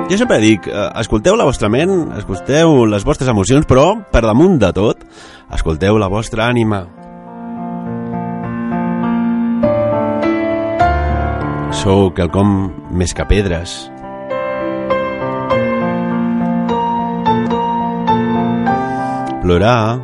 Jo 0.09 0.19
sempre 0.19 0.41
dic, 0.43 0.67
eh, 0.67 0.89
escolteu 1.01 1.37
la 1.37 1.47
vostra 1.47 1.69
ment, 1.69 2.11
escolteu 2.17 2.83
les 2.89 3.05
vostres 3.07 3.31
emocions, 3.31 3.65
però, 3.65 3.87
per 4.11 4.25
damunt 4.25 4.59
de 4.61 4.73
tot, 4.73 5.01
escolteu 5.53 5.97
la 6.01 6.11
vostra 6.11 6.49
ànima. 6.49 6.85
sou 11.85 12.07
quelcom 12.17 12.71
més 12.97 13.11
que 13.13 13.21
pedres. 13.29 13.75
Plorar 19.43 19.99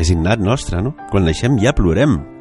és 0.00 0.12
innat 0.14 0.40
nostre, 0.40 0.80
no? 0.80 0.94
Quan 1.10 1.28
naixem 1.28 1.60
ja 1.60 1.74
plorem. 1.76 2.31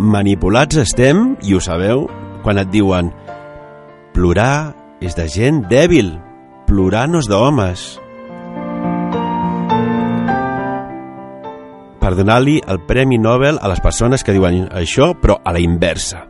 Manipulats 0.00 0.78
estem, 0.80 1.34
i 1.44 1.52
ho 1.52 1.58
sabeu, 1.60 2.06
quan 2.40 2.56
et 2.56 2.70
diuen 2.72 3.10
plorar 4.16 4.72
és 5.04 5.12
de 5.12 5.26
gent 5.28 5.58
dèbil, 5.68 6.14
plorar 6.64 7.02
no 7.10 7.20
és 7.20 7.28
d'homes. 7.28 7.82
Per 12.00 12.14
donar-li 12.16 12.56
el 12.64 12.80
Premi 12.88 13.20
Nobel 13.20 13.60
a 13.60 13.68
les 13.68 13.84
persones 13.84 14.24
que 14.24 14.32
diuen 14.32 14.70
això, 14.72 15.12
però 15.20 15.36
a 15.44 15.52
la 15.52 15.60
inversa. 15.60 16.24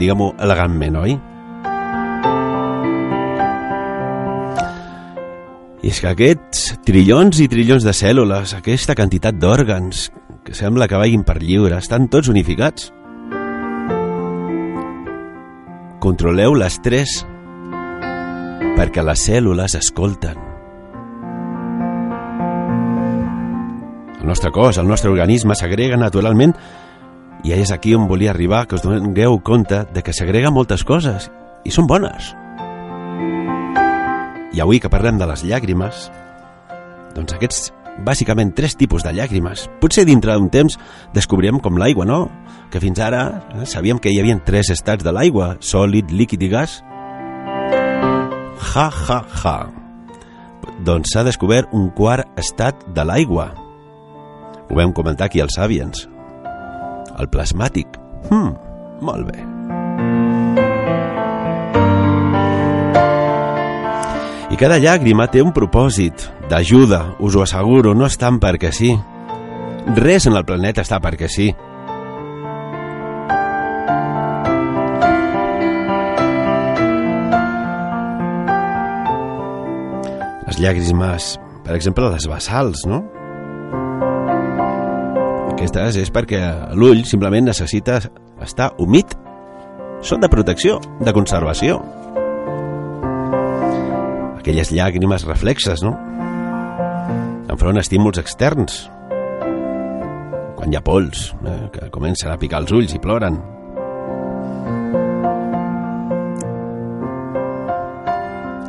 Digue-m'ho 0.00 0.32
elegantment, 0.40 0.96
oi? 1.04 1.20
I 5.84 5.92
és 5.92 6.00
que 6.00 6.14
aquests 6.16 6.68
trillons 6.88 7.44
i 7.44 7.52
trillons 7.52 7.84
de 7.84 7.92
cèl·lules, 7.92 8.56
aquesta 8.56 8.96
quantitat 8.96 9.36
d'òrgans 9.36 10.08
que 10.44 10.54
sembla 10.54 10.86
que 10.88 11.00
vagin 11.00 11.24
per 11.24 11.40
lliure, 11.40 11.78
estan 11.80 12.10
tots 12.12 12.28
unificats. 12.28 12.90
Controleu 16.04 16.54
l'estrès 16.54 17.22
perquè 18.76 19.04
les 19.06 19.22
cèl·lules 19.24 19.76
escolten. 19.78 20.40
El 24.20 24.28
nostre 24.28 24.50
cos, 24.52 24.78
el 24.80 24.88
nostre 24.88 25.10
organisme 25.12 25.56
segrega 25.56 25.96
naturalment 26.00 26.52
i 27.44 27.52
és 27.52 27.72
aquí 27.72 27.92
on 27.96 28.08
volia 28.08 28.32
arribar, 28.32 28.64
que 28.66 28.76
us 28.76 28.84
doneu 28.84 29.38
compte 29.44 29.82
de 29.92 30.02
que 30.02 30.16
segrega 30.16 30.52
moltes 30.52 30.84
coses 30.84 31.30
i 31.64 31.72
són 31.72 31.88
bones. 31.88 32.32
I 34.54 34.60
avui 34.64 34.80
que 34.80 34.92
parlem 34.92 35.18
de 35.20 35.28
les 35.28 35.44
llàgrimes, 35.44 36.08
doncs 37.16 37.36
aquests 37.36 37.72
bàsicament 38.02 38.54
tres 38.56 38.74
tipus 38.76 39.04
de 39.04 39.12
llàgrimes. 39.14 39.68
Potser 39.80 40.06
dintre 40.08 40.34
d'un 40.34 40.50
temps 40.50 40.78
descobrirem 41.14 41.60
com 41.62 41.78
l'aigua, 41.78 42.06
no? 42.08 42.26
Que 42.72 42.82
fins 42.82 42.98
ara 42.98 43.24
eh, 43.54 43.64
sabíem 43.68 44.00
que 44.02 44.10
hi 44.10 44.18
havia 44.20 44.40
tres 44.44 44.72
estats 44.74 45.04
de 45.04 45.14
l'aigua, 45.14 45.54
sòlid, 45.60 46.10
líquid 46.10 46.42
i 46.42 46.50
gas. 46.50 46.80
Ja, 48.74 48.90
ja, 49.06 49.20
ja. 49.44 49.56
Doncs 50.84 51.12
s'ha 51.14 51.22
descobert 51.24 51.70
un 51.72 51.90
quart 51.94 52.26
estat 52.40 52.82
de 52.96 53.04
l'aigua. 53.06 53.52
Ho 54.70 54.74
vam 54.74 54.92
comentar 54.96 55.28
aquí 55.28 55.40
als 55.40 55.54
Sàviens. 55.58 56.08
El 57.14 57.30
plasmàtic. 57.30 58.00
Hmm, 58.30 58.56
molt 59.04 59.30
bé. 59.30 59.44
I 64.54 64.56
cada 64.56 64.76
llàgrima 64.78 65.24
té 65.26 65.40
un 65.42 65.48
propòsit 65.50 66.28
d'ajuda, 66.46 67.16
us 67.18 67.34
ho 67.34 67.40
asseguro, 67.42 67.90
no 67.90 68.06
estan 68.06 68.36
perquè 68.38 68.68
sí. 68.70 68.92
Res 69.96 70.28
en 70.30 70.36
el 70.38 70.44
planeta 70.46 70.84
està 70.84 71.00
perquè 71.02 71.26
sí. 71.26 71.48
Les 80.46 80.62
llàgrimes, 80.62 81.32
per 81.66 81.74
exemple, 81.74 82.12
les 82.14 82.28
basals, 82.30 82.86
no? 82.86 83.02
Aquestes 85.56 85.98
és 86.04 86.14
perquè 86.14 86.44
l'ull 86.78 87.02
simplement 87.10 87.50
necessita 87.50 87.98
estar 88.46 88.70
humit. 88.78 89.18
Són 89.98 90.22
de 90.22 90.30
protecció, 90.30 90.78
de 91.02 91.18
conservació 91.18 91.82
aquelles 94.44 94.74
llàgrimes 94.76 95.22
reflexes, 95.24 95.80
no? 95.80 95.94
Enfront 97.48 97.78
a 97.80 97.80
estímuls 97.80 98.20
externs. 98.20 98.82
Quan 100.58 100.68
hi 100.68 100.76
ha 100.76 100.82
pols, 100.84 101.30
eh, 101.48 101.70
que 101.72 101.88
comencen 101.94 102.28
a 102.28 102.36
picar 102.36 102.60
els 102.60 102.74
ulls 102.76 102.92
i 102.92 103.00
ploren. 103.00 103.40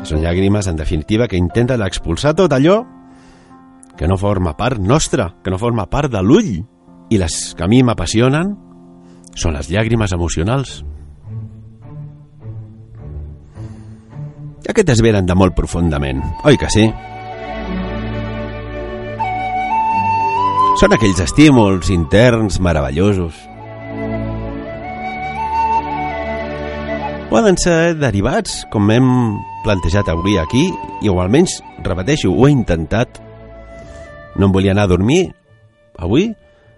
Són 0.07 0.23
llàgrimes, 0.23 0.71
en 0.71 0.79
definitiva, 0.79 1.27
que 1.27 1.35
intenten 1.35 1.83
expulsar 1.83 2.37
tot 2.39 2.55
allò 2.55 2.85
que 3.97 4.07
no 4.07 4.15
forma 4.15 4.55
part 4.55 4.79
nostra, 4.79 5.33
que 5.43 5.51
no 5.51 5.59
forma 5.59 5.89
part 5.91 6.11
de 6.11 6.23
l'ull. 6.23 6.63
I 7.11 7.19
les 7.19 7.53
que 7.53 7.67
a 7.67 7.67
mi 7.67 7.83
m'apassionen 7.83 8.55
són 9.35 9.59
les 9.59 9.67
llàgrimes 9.67 10.15
emocionals. 10.15 10.85
Ja 14.65 14.73
que 14.73 14.83
t'esveren 14.85 15.27
de 15.29 15.35
molt 15.37 15.53
profundament, 15.57 16.23
oi 16.49 16.57
que 16.57 16.69
sí? 16.73 16.87
Són 20.75 20.91
aquells 20.91 21.21
estímuls 21.23 21.91
interns 21.93 22.57
meravellosos. 22.59 23.37
Poden 27.29 27.57
ser 27.61 27.95
derivats, 27.99 28.63
com 28.73 28.89
hem 28.91 29.07
plantejat 29.63 30.09
avui 30.11 30.37
aquí, 30.41 30.65
i 31.01 31.11
o 31.11 31.19
almenys, 31.21 31.59
repeteixo, 31.85 32.31
ho 32.33 32.47
he 32.47 32.53
intentat. 32.53 33.21
No 34.35 34.49
em 34.49 34.55
volia 34.55 34.73
anar 34.75 34.85
a 34.89 34.91
dormir 34.91 35.29
avui 35.95 36.31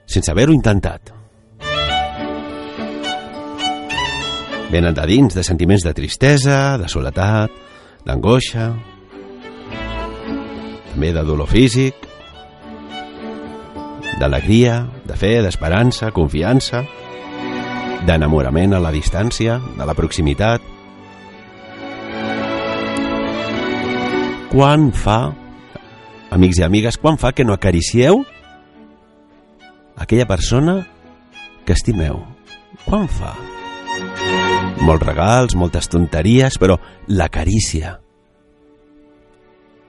sense 0.05 0.31
haver-ho 0.31 0.53
intentat. 0.53 1.13
Venen 4.67 4.93
de 4.93 5.05
dins 5.07 5.33
de 5.33 5.43
sentiments 5.47 5.85
de 5.87 5.93
tristesa, 5.95 6.77
de 6.77 6.89
soledat, 6.91 7.66
d'angoixa, 8.07 8.71
també 10.91 11.11
de 11.13 11.23
dolor 11.27 11.49
físic, 11.51 12.07
d'alegria, 14.17 14.79
de 15.05 15.17
fe, 15.19 15.33
d'esperança, 15.45 16.13
confiança, 16.15 16.85
d'enamorament 18.07 18.73
a 18.73 18.81
la 18.81 18.93
distància, 18.95 19.59
de 19.77 19.85
la 19.85 19.95
proximitat. 19.97 20.63
Quan 24.53 24.89
fa, 24.95 25.19
amics 26.33 26.63
i 26.63 26.65
amigues, 26.65 26.97
quan 26.97 27.19
fa 27.21 27.33
que 27.35 27.45
no 27.45 27.53
acaricieu 27.53 28.23
aquella 29.97 30.25
persona 30.29 30.79
que 31.65 31.75
estimeu? 31.75 32.23
Quan 32.87 33.11
fa? 33.11 33.35
Molts 34.77 35.05
regals, 35.05 35.55
moltes 35.57 35.89
tonteries, 35.89 36.57
però 36.61 36.77
la 37.09 37.27
carícia. 37.33 37.97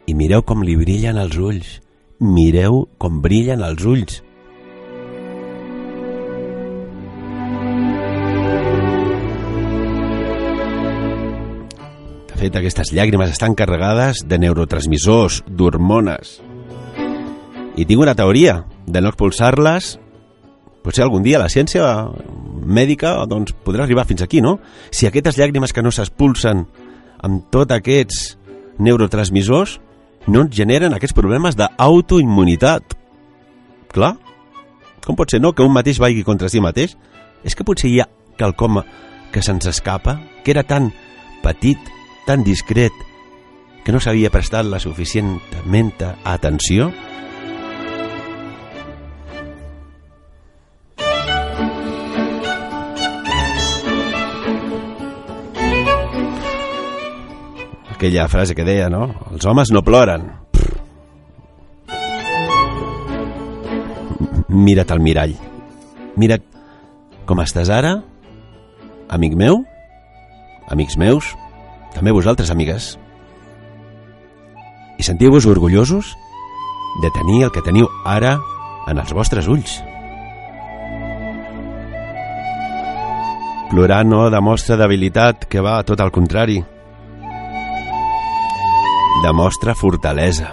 I 0.09 0.15
mireu 0.17 0.41
com 0.49 0.65
li 0.65 0.79
brillen 0.81 1.21
els 1.21 1.37
ulls. 1.37 1.75
Mireu 2.25 2.87
com 2.99 3.21
brillen 3.23 3.61
els 3.63 3.85
ulls. 3.85 4.23
De 12.33 12.41
fet, 12.41 12.57
aquestes 12.57 12.95
llàgrimes 12.97 13.37
estan 13.37 13.55
carregades 13.59 14.25
de 14.25 14.41
neurotransmissors, 14.41 15.43
d'hormones. 15.47 16.39
I 17.77 17.85
tinc 17.85 18.01
una 18.01 18.17
teoria 18.19 18.63
de 18.87 19.05
no 19.05 19.13
expulsar-les 19.13 19.99
potser 20.85 21.05
algun 21.05 21.25
dia 21.25 21.41
la 21.41 21.51
ciència 21.53 21.85
mèdica 22.69 23.15
doncs, 23.29 23.55
podrà 23.65 23.85
arribar 23.85 24.07
fins 24.09 24.23
aquí, 24.23 24.43
no? 24.45 24.59
Si 24.91 25.09
aquestes 25.09 25.39
llàgrimes 25.39 25.75
que 25.75 25.83
no 25.85 25.93
s'expulsen 25.95 26.65
amb 27.27 27.49
tots 27.53 27.75
aquests 27.75 28.37
neurotransmissors 28.79 29.79
no 30.29 30.45
ens 30.45 30.55
generen 30.55 30.95
aquests 30.95 31.17
problemes 31.17 31.57
d'autoimmunitat. 31.59 32.95
Clar, 33.93 34.15
com 35.05 35.17
pot 35.17 35.31
ser, 35.33 35.41
no?, 35.41 35.55
que 35.57 35.65
un 35.65 35.73
mateix 35.73 36.01
vagi 36.03 36.25
contra 36.27 36.51
si 36.53 36.61
mateix? 36.61 36.95
És 37.47 37.57
que 37.57 37.65
potser 37.65 37.89
hi 37.91 38.01
ha 38.03 38.09
quelcom 38.39 38.83
que 39.33 39.43
se'ns 39.45 39.69
escapa, 39.71 40.19
que 40.45 40.53
era 40.53 40.67
tan 40.69 40.91
petit, 41.43 41.81
tan 42.27 42.45
discret, 42.45 42.93
que 43.85 43.95
no 43.95 44.01
s'havia 44.05 44.33
prestat 44.33 44.69
la 44.69 44.81
suficientment 44.83 45.95
atenció? 46.29 46.93
Aquella 57.99 58.29
frase 58.29 58.55
que 58.55 58.63
deia, 58.63 58.87
no? 58.87 59.11
Els 59.35 59.43
homes 59.43 59.73
no 59.75 59.83
ploren. 59.83 60.29
Mira't 64.49 64.95
al 64.95 65.03
mirall. 65.03 65.35
Mira't 66.15 66.45
com 67.27 67.43
estàs 67.43 67.73
ara, 67.75 67.97
amic 69.11 69.35
meu, 69.35 69.65
amics 70.71 70.95
meus, 70.97 71.33
també 71.97 72.15
vosaltres, 72.15 72.55
amigues. 72.55 72.95
I 74.99 75.03
sentiu-vos 75.03 75.51
orgullosos 75.51 76.15
de 77.03 77.11
tenir 77.19 77.43
el 77.49 77.53
que 77.53 77.67
teniu 77.67 77.91
ara 78.07 78.39
en 78.87 79.03
els 79.03 79.11
vostres 79.11 79.51
ulls. 79.51 79.81
Plorar 83.75 84.05
no 84.07 84.29
demostra 84.31 84.79
debilitat, 84.79 85.49
que 85.51 85.61
va 85.61 85.83
tot 85.83 85.99
al 86.01 86.15
contrari. 86.15 86.63
Demostra 89.23 89.75
fortalesa. 89.75 90.53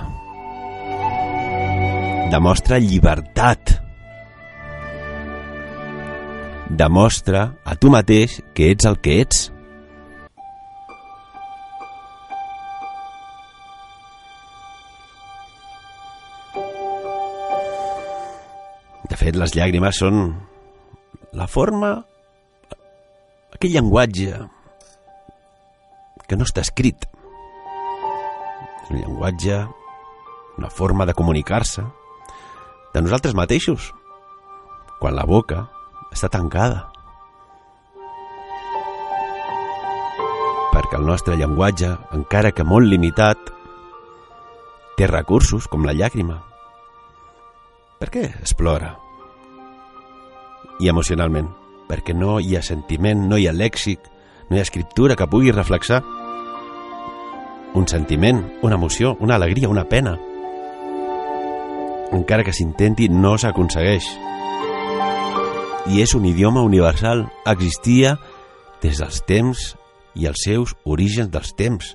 Demostra 2.32 2.80
llibertat. 2.80 3.76
Demostra 6.70 7.43
a 7.63 7.76
tu 7.78 7.91
mateix 7.93 8.39
que 8.57 8.72
ets 8.74 8.89
el 8.89 8.97
que 9.05 9.20
ets. 9.22 9.43
De 19.05 19.22
fet, 19.22 19.38
les 19.38 19.53
llàgrimes 19.53 20.01
són 20.01 20.24
la 21.38 21.45
forma, 21.45 21.99
aquell 23.53 23.78
llenguatge 23.78 24.39
que 26.26 26.39
no 26.39 26.49
està 26.49 26.66
escrit. 26.66 27.05
Un 28.90 28.98
llenguatge, 29.00 29.68
una 30.58 30.70
forma 30.70 31.06
de 31.06 31.14
comunicar-se 31.14 31.84
de 32.94 33.02
nosaltres 33.02 33.36
mateixos, 33.36 33.90
quan 35.02 35.18
la 35.18 35.26
boca 35.28 35.66
està 36.16 36.30
tancada. 36.32 36.86
Perquè 40.72 41.00
el 41.00 41.08
nostre 41.08 41.36
llenguatge, 41.36 41.92
encara 42.16 42.54
que 42.56 42.64
molt 42.64 42.88
limitat, 42.88 43.52
té 44.96 45.10
recursos 45.12 45.68
com 45.68 45.84
la 45.84 45.96
llàgrima. 45.98 46.40
Per 48.00 48.12
què 48.12 48.26
es 48.44 48.56
plora? 48.56 48.94
I 50.80 50.92
emocionalment, 50.92 51.50
perquè 51.90 52.16
no 52.16 52.40
hi 52.40 52.56
ha 52.56 52.64
sentiment, 52.64 53.28
no 53.28 53.40
hi 53.40 53.50
ha 53.50 53.56
lèxic, 53.56 54.00
no 54.48 54.56
hi 54.56 54.62
ha 54.62 54.68
escriptura 54.68 55.20
que 55.20 55.28
pugui 55.28 55.52
reflexar 55.52 56.04
un 57.76 57.88
sentiment, 57.88 58.40
una 58.62 58.76
emoció, 58.76 59.18
una 59.20 59.36
alegria, 59.36 59.70
una 59.70 59.84
pena. 59.86 60.18
Encara 62.16 62.44
que 62.44 62.54
s'intenti, 62.56 63.10
no 63.10 63.36
s'aconsegueix. 63.38 64.08
I 65.92 66.02
és 66.02 66.16
un 66.16 66.26
idioma 66.26 66.64
universal. 66.64 67.26
Existia 67.46 68.16
des 68.82 69.02
dels 69.02 69.20
temps 69.28 69.66
i 70.16 70.30
els 70.30 70.46
seus 70.48 70.76
orígens 70.86 71.30
dels 71.34 71.52
temps. 71.60 71.92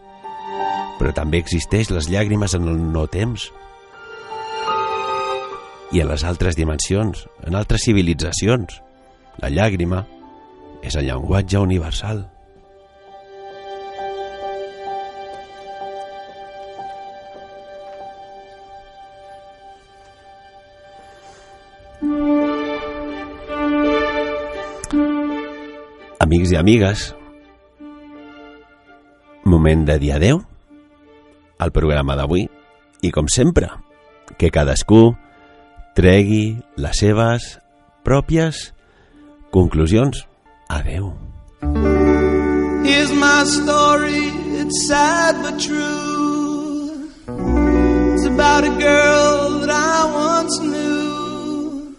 Però 1.00 1.14
també 1.16 1.40
existeix 1.40 1.90
les 1.90 2.10
llàgrimes 2.12 2.54
en 2.54 2.68
el 2.68 2.76
no-temps. 2.92 3.48
I 5.90 6.04
en 6.04 6.10
les 6.12 6.22
altres 6.28 6.60
dimensions, 6.60 7.24
en 7.46 7.56
altres 7.56 7.88
civilitzacions. 7.88 8.82
La 9.40 9.48
llàgrima 9.48 10.04
és 10.84 10.94
el 10.94 11.08
llenguatge 11.08 11.58
universal. 11.58 12.26
Amics 26.30 26.52
i 26.54 26.56
amigues, 26.60 27.00
moment 29.50 29.80
de 29.88 29.96
dir 29.98 30.12
adeu 30.14 30.38
al 31.58 31.72
programa 31.74 32.14
d'avui 32.14 32.44
i 33.02 33.10
com 33.10 33.26
sempre, 33.26 33.66
que 34.38 34.52
cadascú 34.54 35.16
tregui 35.98 36.62
les 36.78 37.00
seves 37.02 37.58
pròpies 38.06 38.60
conclusions. 39.50 40.22
Adeu. 40.70 41.10
Here's 42.86 43.10
my 43.10 43.42
story, 43.42 44.30
it's 44.62 44.86
sad 44.86 45.42
but 45.42 45.58
true. 45.58 47.10
It's 48.14 48.26
about 48.30 48.62
a 48.62 48.74
girl 48.78 49.66
that 49.66 49.72
I 49.74 50.06
once 50.14 50.60
knew. 50.62 51.98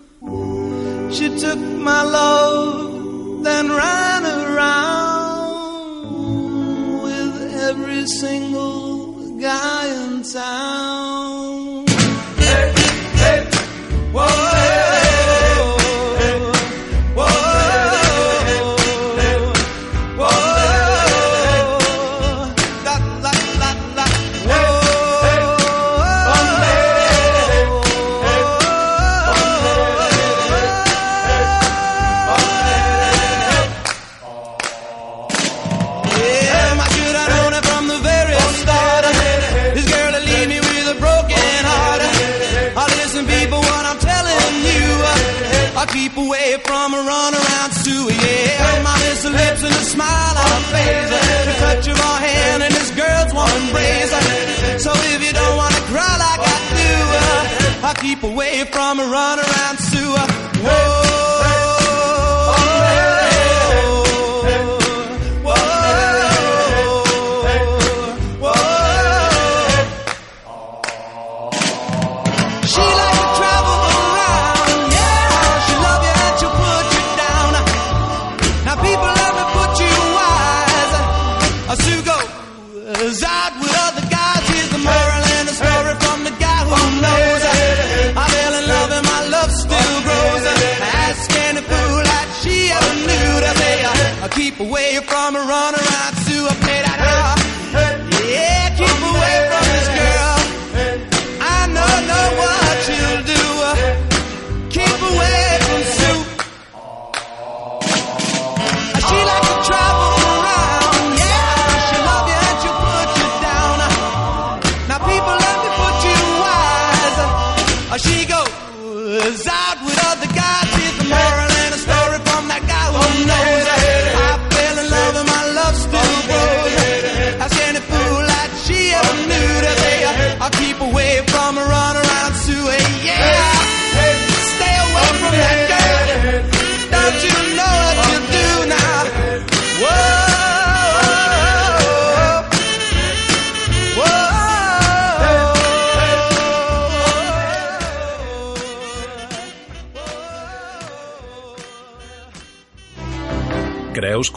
She 1.11 1.27
took 1.35 1.59
my 1.59 2.03
love, 2.03 3.43
then 3.43 3.67
ran 3.67 4.20
every 8.01 8.09
single 8.17 9.37
guy 9.37 9.85
in 10.05 10.23
town. 10.23 10.90
Keep 57.99 58.23
away 58.23 58.63
from 58.71 58.99
a 58.99 59.03
runaround 59.03 59.77
sewer. 59.79 60.25
Whoa. 60.63 61.10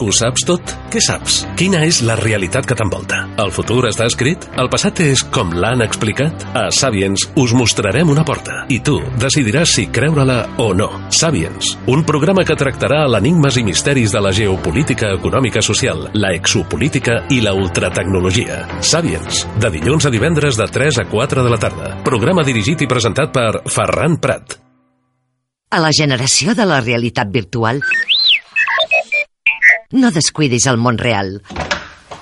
Ho 0.03 0.11
saps 0.15 0.43
tot? 0.47 0.71
Què 0.91 0.99
saps? 1.03 1.43
Quina 1.59 1.83
és 1.87 2.01
la 2.05 2.17
realitat 2.19 2.65
que 2.67 2.75
t'envolta? 2.77 3.21
El 3.41 3.51
futur 3.55 3.85
està 3.87 4.07
escrit? 4.09 4.47
El 4.59 4.69
passat 4.73 4.99
és 5.05 5.23
com 5.35 5.53
l'han 5.55 5.83
explicat? 5.85 6.43
A 6.57 6.65
Sapiens 6.75 7.27
us 7.39 7.53
mostrarem 7.55 8.11
una 8.11 8.25
porta 8.27 8.63
i 8.67 8.81
tu 8.83 8.97
decidiràs 9.21 9.75
si 9.77 9.87
creure-la 9.93 10.37
o 10.63 10.71
no. 10.77 10.89
Sapiens, 11.13 11.75
un 11.91 12.03
programa 12.07 12.43
que 12.47 12.57
tractarà 12.59 13.03
l'enigmes 13.07 13.61
i 13.61 13.65
misteris 13.67 14.15
de 14.15 14.23
la 14.23 14.33
geopolítica 14.35 15.13
econòmica 15.15 15.63
social, 15.63 16.09
la 16.13 16.33
exopolítica 16.35 17.21
i 17.31 17.39
la 17.45 17.55
ultratecnologia. 17.55 18.63
Sapiens, 18.81 19.45
de 19.61 19.71
dilluns 19.77 20.09
a 20.09 20.13
divendres 20.13 20.59
de 20.59 20.67
3 20.67 21.01
a 21.05 21.09
4 21.11 21.45
de 21.45 21.55
la 21.55 21.61
tarda. 21.61 21.95
Programa 22.03 22.43
dirigit 22.47 22.83
i 22.83 22.91
presentat 22.91 23.31
per 23.35 23.63
Ferran 23.71 24.19
Prat. 24.19 24.59
A 25.75 25.79
la 25.83 25.89
generació 25.91 26.53
de 26.55 26.65
la 26.69 26.77
realitat 26.79 27.31
virtual 27.33 27.81
no 29.95 30.11
descuidis 30.11 30.67
el 30.67 30.77
món 30.77 31.01
real. 31.01 31.39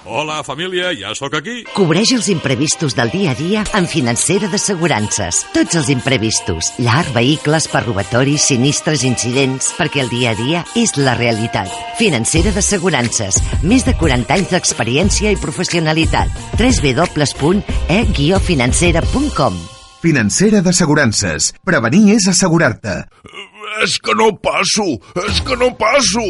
Hola, 0.06 0.44
família, 0.44 0.92
ja 1.00 1.16
sóc 1.16 1.32
aquí. 1.38 1.64
Cobreix 1.72 2.12
els 2.12 2.28
imprevistos 2.28 2.92
del 2.96 3.10
dia 3.14 3.32
a 3.32 3.36
dia 3.40 3.64
amb 3.78 3.88
financera 3.88 4.50
d'assegurances. 4.52 5.46
Tots 5.56 5.76
els 5.80 5.88
imprevistos, 5.94 6.74
llar, 6.84 7.06
vehicles, 7.16 7.70
per 7.72 7.86
robatoris, 7.86 8.44
sinistres, 8.52 9.06
incidents, 9.08 9.72
perquè 9.78 10.02
el 10.04 10.10
dia 10.12 10.34
a 10.34 10.36
dia 10.36 10.66
és 10.76 10.98
la 11.00 11.16
realitat. 11.16 11.72
Financera 11.98 12.52
d'assegurances. 12.52 13.40
Més 13.64 13.86
de 13.88 13.96
40 13.96 14.34
anys 14.36 14.52
d'experiència 14.52 15.32
i 15.32 15.40
professionalitat. 15.40 16.28
www.e-financera.com 16.60 19.56
Financera 20.04 20.60
d'assegurances. 20.60 21.56
Prevenir 21.64 22.12
és 22.18 22.28
assegurar-te. 22.28 23.08
És 23.82 23.98
que 23.98 24.14
no 24.14 24.30
passo! 24.38 24.86
És 25.26 25.40
que 25.42 25.56
no 25.58 25.72
passo! 25.78 26.22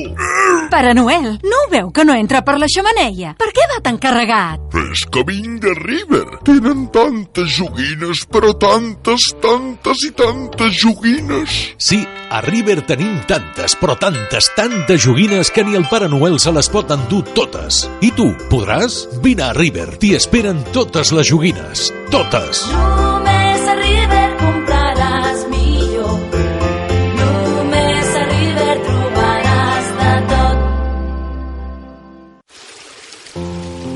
Pare 0.71 0.93
Noel, 0.95 1.39
no 1.43 1.59
ho 1.63 1.69
veu 1.71 1.89
que 1.91 2.05
no 2.07 2.15
entra 2.15 2.43
per 2.45 2.55
la 2.61 2.69
xamaneia? 2.71 3.33
Per 3.39 3.49
què 3.55 3.65
va 3.71 3.81
tan 3.83 3.97
carregat? 4.01 4.77
És 4.79 5.03
que 5.11 5.25
vinc 5.27 5.59
de 5.65 5.73
River. 5.81 6.23
Tenen 6.47 6.85
tantes 6.95 7.51
joguines, 7.57 8.23
però 8.31 8.53
tantes, 8.59 9.27
tantes 9.43 10.05
i 10.07 10.13
tantes 10.15 10.79
joguines. 10.85 11.57
Sí, 11.83 11.99
a 12.31 12.39
River 12.45 12.79
tenim 12.87 13.19
tantes, 13.27 13.75
però 13.81 13.97
tantes, 13.99 14.49
tantes 14.55 15.03
joguines 15.03 15.51
que 15.51 15.65
ni 15.67 15.75
el 15.79 15.87
Pare 15.91 16.07
Noel 16.11 16.39
se 16.39 16.55
les 16.55 16.71
pot 16.71 16.95
endur 16.95 17.25
totes. 17.35 17.83
I 18.01 18.13
tu, 18.15 18.31
podràs? 18.53 19.03
Vine 19.25 19.49
a 19.49 19.53
River, 19.57 19.91
t'hi 19.99 20.15
esperen 20.17 20.63
totes 20.71 21.11
les 21.11 21.27
joguines. 21.33 21.89
Totes! 22.13 22.67
Només 22.71 23.32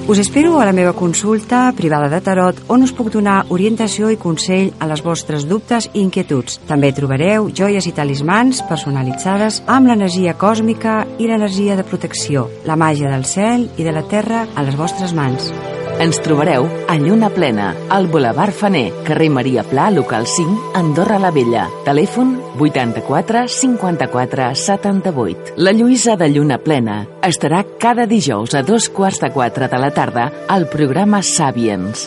Us 0.08 0.20
espero 0.20 0.62
a 0.62 0.66
la 0.66 0.72
meva 0.72 0.94
consulta 0.94 1.74
privada 1.76 2.08
de 2.08 2.22
tarot 2.24 2.62
on 2.72 2.86
us 2.86 2.94
puc 2.96 3.10
donar 3.12 3.42
orientació 3.52 4.08
i 4.08 4.16
consell 4.16 4.70
a 4.80 4.88
les 4.88 5.02
vostres 5.04 5.44
dubtes 5.50 5.90
i 5.92 6.00
inquietuds. 6.00 6.62
També 6.70 6.94
trobareu 6.96 7.50
joies 7.52 7.90
i 7.90 7.92
talismans 7.92 8.64
personalitzades 8.70 9.60
amb 9.68 9.92
l'energia 9.92 10.38
còsmica 10.40 11.02
i 11.20 11.28
l'energia 11.28 11.76
de 11.76 11.84
protecció, 11.84 12.48
la 12.64 12.80
màgia 12.80 13.12
del 13.12 13.28
cel 13.28 13.68
i 13.76 13.84
de 13.84 13.92
la 13.92 14.08
terra 14.08 14.46
a 14.56 14.64
les 14.64 14.80
vostres 14.80 15.12
mans. 15.12 15.52
Ens 15.98 16.20
trobareu 16.22 16.68
a 16.88 16.96
Lluna 17.02 17.32
Plena, 17.34 17.72
al 17.90 18.06
Boulevard 18.06 18.54
Faner, 18.54 18.92
carrer 19.04 19.32
Maria 19.34 19.64
Pla, 19.64 19.90
local 19.90 20.28
5, 20.28 20.74
Andorra 20.78 21.18
la 21.18 21.32
Vella. 21.34 21.64
Telèfon 21.88 22.36
84 22.60 23.48
54 23.50 24.52
78. 24.54 25.56
La 25.58 25.74
Lluïsa 25.74 26.14
de 26.14 26.30
Lluna 26.30 26.62
Plena 26.62 27.00
estarà 27.26 27.64
cada 27.82 28.06
dijous 28.06 28.54
a 28.54 28.62
dos 28.62 28.92
quarts 28.94 29.24
de 29.26 29.34
quatre 29.34 29.74
de 29.74 29.82
la 29.82 29.90
tarda 29.90 30.30
al 30.48 30.70
programa 30.70 31.24
Sapiens. 31.26 32.06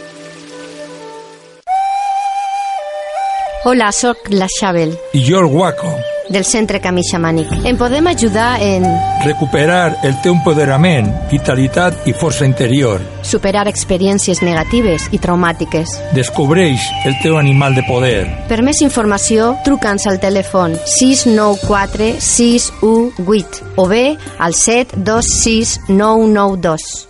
Hola, 3.65 3.93
sóc 3.93 4.17
la 4.31 4.47
Xabel, 4.49 4.97
I 5.13 5.23
jo 5.29 5.41
el 5.41 5.47
Guaco. 5.47 5.93
del 6.31 6.45
Centre 6.45 6.79
Camí 6.81 7.03
Xamànic. 7.03 7.49
Em 7.67 7.77
podem 7.77 8.07
ajudar 8.07 8.63
en 8.63 8.85
Recuperar 9.25 9.97
el 10.07 10.15
teu 10.23 10.33
empoderament, 10.37 11.09
vitalitat 11.31 12.07
i 12.07 12.13
força 12.15 12.47
interior. 12.47 13.01
superar 13.23 13.67
experiències 13.69 14.41
negatives 14.41 15.09
i 15.11 15.19
traumàtiques. 15.19 15.89
Descobreix 16.15 16.81
el 17.05 17.17
teu 17.23 17.37
animal 17.37 17.75
de 17.75 17.83
poder. 17.83 18.29
Per 18.49 18.63
més 18.63 18.81
informació, 18.81 19.57
truca'ns 19.65 20.07
al 20.07 20.21
telèfon 20.21 20.79
694 20.87 22.15
618 22.21 23.75
o 23.77 23.89
bé 23.89 24.17
al 24.39 24.55
726 24.55 25.81
992. 25.89 27.09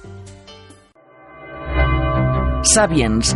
Sapiens, 2.63 3.35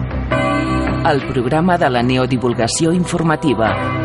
el 1.05 1.21
programa 1.27 1.77
de 1.77 1.91
la 1.91 2.03
neodivulgació 2.03 2.93
informativa. 2.93 4.04